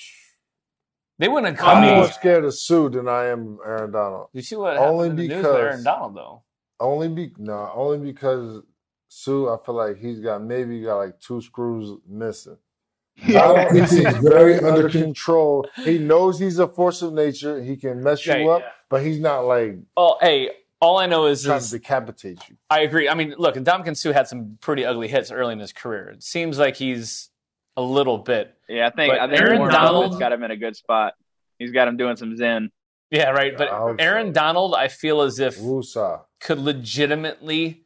[1.20, 4.30] they wouldn't have I'm more scared of Suh than I am Aaron Donald.
[4.34, 6.44] you see what Only happened in the news because- with Aaron Donald though?
[6.80, 8.62] Only be no, only because
[9.10, 12.58] Suh, I feel like he's got maybe got like two screws missing.
[13.28, 15.68] Donald is he's very under control.
[15.84, 17.62] He knows he's a force of nature.
[17.62, 18.44] He can mess Okay.
[18.44, 21.80] you up, but he's not like Oh, hey, All I know is, trying is to
[21.80, 22.56] decapitate you.
[22.70, 23.10] I agree.
[23.10, 26.10] I mean, look, Ndamukong Suh had some pretty ugly hits early in his career.
[26.12, 27.30] It seems like he's
[27.76, 28.54] a little bit.
[28.70, 30.78] Yeah, I think But I think Aaron Warren Donald- Buffett's got him in a good
[30.78, 31.14] spot.
[31.58, 32.72] He's got him doing some zen.
[33.12, 33.58] Yeah, right.
[33.58, 33.96] But I.
[34.00, 36.22] Aaron Donald, I feel as if Wusa.
[36.40, 37.84] could legitimately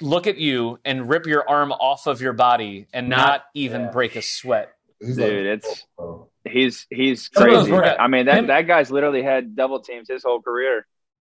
[0.00, 3.80] look at you and rip your arm off of your body and not, Not- even
[3.82, 3.90] yeah.
[3.90, 4.72] break a sweat.
[5.00, 7.72] He's Dude, like, it's oh, he's he's Some of those crazy.
[7.72, 10.86] workout- I mean that him- that guy's literally had double teams his whole career.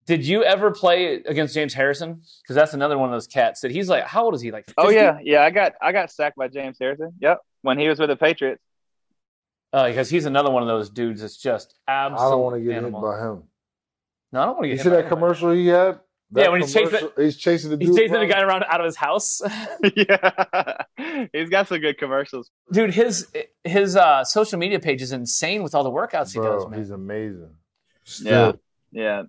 [0.05, 2.21] Did you ever play against James Harrison?
[2.43, 4.51] Because that's another one of those cats that he's like, how old is he?
[4.51, 4.73] Like, 50?
[4.77, 5.41] Oh yeah, yeah.
[5.41, 7.13] I got I got sacked by James Harrison.
[7.21, 8.61] Yep, when he was with the Patriots.
[9.75, 12.25] Uh, because he's another one of those dudes that's just absolutely.
[12.27, 13.01] I don't want to get animal.
[13.01, 13.43] hit by him.
[14.31, 15.21] No, I don't want to You get see hit by that anybody.
[15.21, 15.99] commercial he had?
[16.31, 17.87] That Yeah, when he's chasing- he's chasing the dude.
[17.89, 18.29] He's chasing the around?
[18.29, 19.41] guy around out of his house.
[19.95, 22.49] yeah, he's got some good commercials.
[22.71, 23.27] Dude, his
[23.65, 26.79] his uh, social media page is insane with all the workouts he Bro, does, man.
[26.79, 27.49] he's amazing.
[27.51, 28.51] Yeah.
[28.51, 28.59] Still,
[28.91, 29.23] Yeah,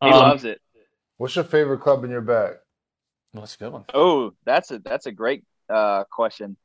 [0.00, 0.60] he Um, loves it.
[1.16, 2.54] What's your favorite club in your bag?
[3.32, 3.84] Well, that's a good one.
[3.92, 6.56] Oh, that's a that's a great uh, question.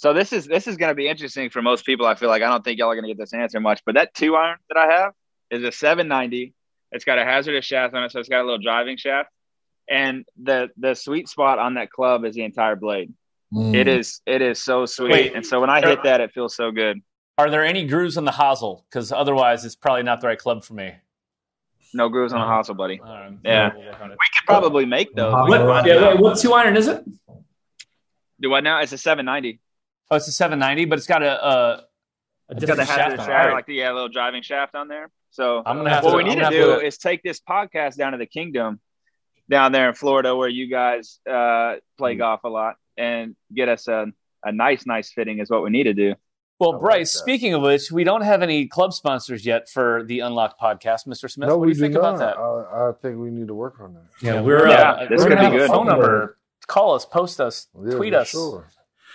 [0.00, 2.06] So this is this is going to be interesting for most people.
[2.06, 3.96] I feel like I don't think y'all are going to get this answer much, but
[3.96, 5.12] that two iron that I have
[5.50, 6.54] is a 790.
[6.90, 9.28] It's got a HZRDUS shaft on it, so it's got a little driving shaft,
[9.90, 13.12] and the the sweet spot on that club is the entire blade.
[13.54, 15.34] It is it is so sweet, Wait.
[15.34, 17.02] and so when I hit that, it feels so good.
[17.36, 18.84] Are there any grooves on the hosel?
[18.88, 20.94] Because otherwise, it's probably not the right club for me.
[21.92, 22.62] No grooves on the Uh-huh.
[22.62, 23.00] hosel, buddy.
[23.04, 23.32] All right.
[23.44, 23.74] Yeah.
[23.74, 24.18] We'll work on it.
[24.18, 25.34] We could probably make those.
[25.34, 27.04] What, yeah, wait, what two iron is it?
[28.40, 28.80] Do what now?
[28.80, 29.60] It's a 790.
[30.10, 31.84] Oh, it's a 790, but it's got a, a, a
[32.50, 32.98] It's got the different HZRDUS shaft.
[32.98, 33.32] shaft, on it.
[33.32, 33.52] All right.
[33.54, 35.10] like the yeah, little driving shaft on there.
[35.30, 36.16] So I'm gonna have what to.
[36.16, 38.80] we I'm need gonna to do is take this podcast down to the kingdom
[39.48, 42.18] down there in Florida where you guys uh, play Mm.
[42.18, 44.06] golf a lot and get us a,
[44.44, 46.14] a nice, nice fitting is what we need to do.
[46.58, 47.18] Well, I like Bryce, that.
[47.20, 51.06] speaking of which, we don't have any club sponsors yet for the Unlocked podcast.
[51.06, 51.30] Mr.
[51.30, 52.36] Smith, no, what we do you think do about not.
[52.36, 52.38] that?
[52.76, 54.04] I, I think we need to work on that.
[54.20, 55.70] Yeah, we're Yeah, uh, this we're gonna be have a good.
[55.70, 56.36] phone number.
[56.66, 58.28] Call us, post us, Yeah, tweet us.
[58.28, 58.68] Sure.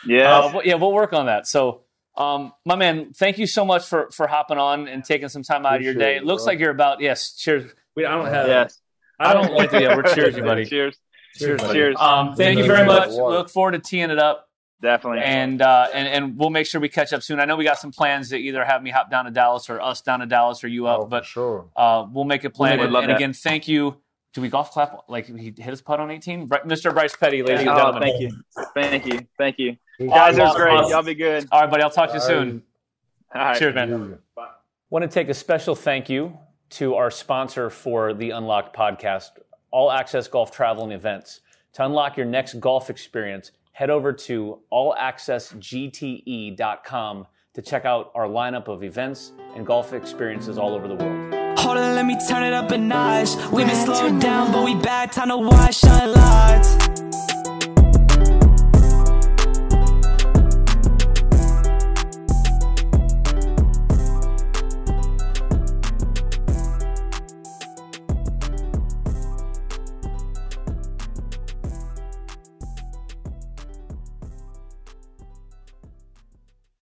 [0.06, 0.38] Yeah.
[0.40, 1.48] Uh, yeah, we'll work on that.
[1.48, 1.82] So,
[2.18, 5.66] um, my man, thank you so much for for hopping on and taking some time
[5.66, 6.16] out of your day.
[6.16, 6.54] it, It looks bro.
[6.54, 7.36] like you're about yes.
[7.36, 7.72] Cheers.
[7.96, 8.48] We, I don't have.
[8.48, 8.80] yes.
[9.20, 9.82] I don't like to.
[9.82, 10.66] Yeah, we're cheers, you buddy.
[10.66, 10.98] Cheers.
[11.36, 11.74] Cheers, buddy.
[11.74, 11.96] Cheers.
[12.00, 13.10] Um, thank you very much.
[13.12, 13.38] Water.
[13.38, 14.50] Look forward to teeing it up,
[14.82, 15.24] Definitely.
[15.24, 17.40] and uh, and and we'll make sure we catch up soon.
[17.40, 19.82] I know we got some plans to either have me hop down to Dallas or
[19.82, 21.70] us down to Dallas or you up, Oh, but sure.
[21.76, 22.78] uh, we'll make a plan.
[22.80, 23.16] Would And, love and that.
[23.18, 23.98] again, thank you.
[24.34, 26.50] Do we golf clap like he hit his putt on 18?
[26.50, 26.94] Mr.
[26.94, 28.02] Bryce Petty, ladies and oh, gentlemen.
[28.02, 28.32] thank you.
[28.76, 29.28] Thank you.
[29.38, 29.78] Thank you.
[30.00, 30.74] Awesome, Guys, it was great.
[30.74, 30.92] awesome.
[30.92, 31.48] Y'all be good.
[31.52, 31.84] All right, buddy.
[31.84, 32.64] I'll talk to you soon.
[33.34, 33.58] All right.
[33.58, 34.20] Cheers, man.
[34.90, 36.38] want to take a special thank you
[36.72, 39.30] to our sponsor for the Unlocked podcast,
[39.72, 41.42] All Access Golf Travel and Events.
[41.74, 48.68] To unlock your next golf experience, head over to allaccessgte.com to check out our lineup
[48.68, 51.60] of events and golf experiences all over the world.
[51.60, 53.30] Hold on, let me turn it up a notch.
[53.52, 55.12] We been slowed down, but we back.
[55.12, 56.95] Time to watch shine lights.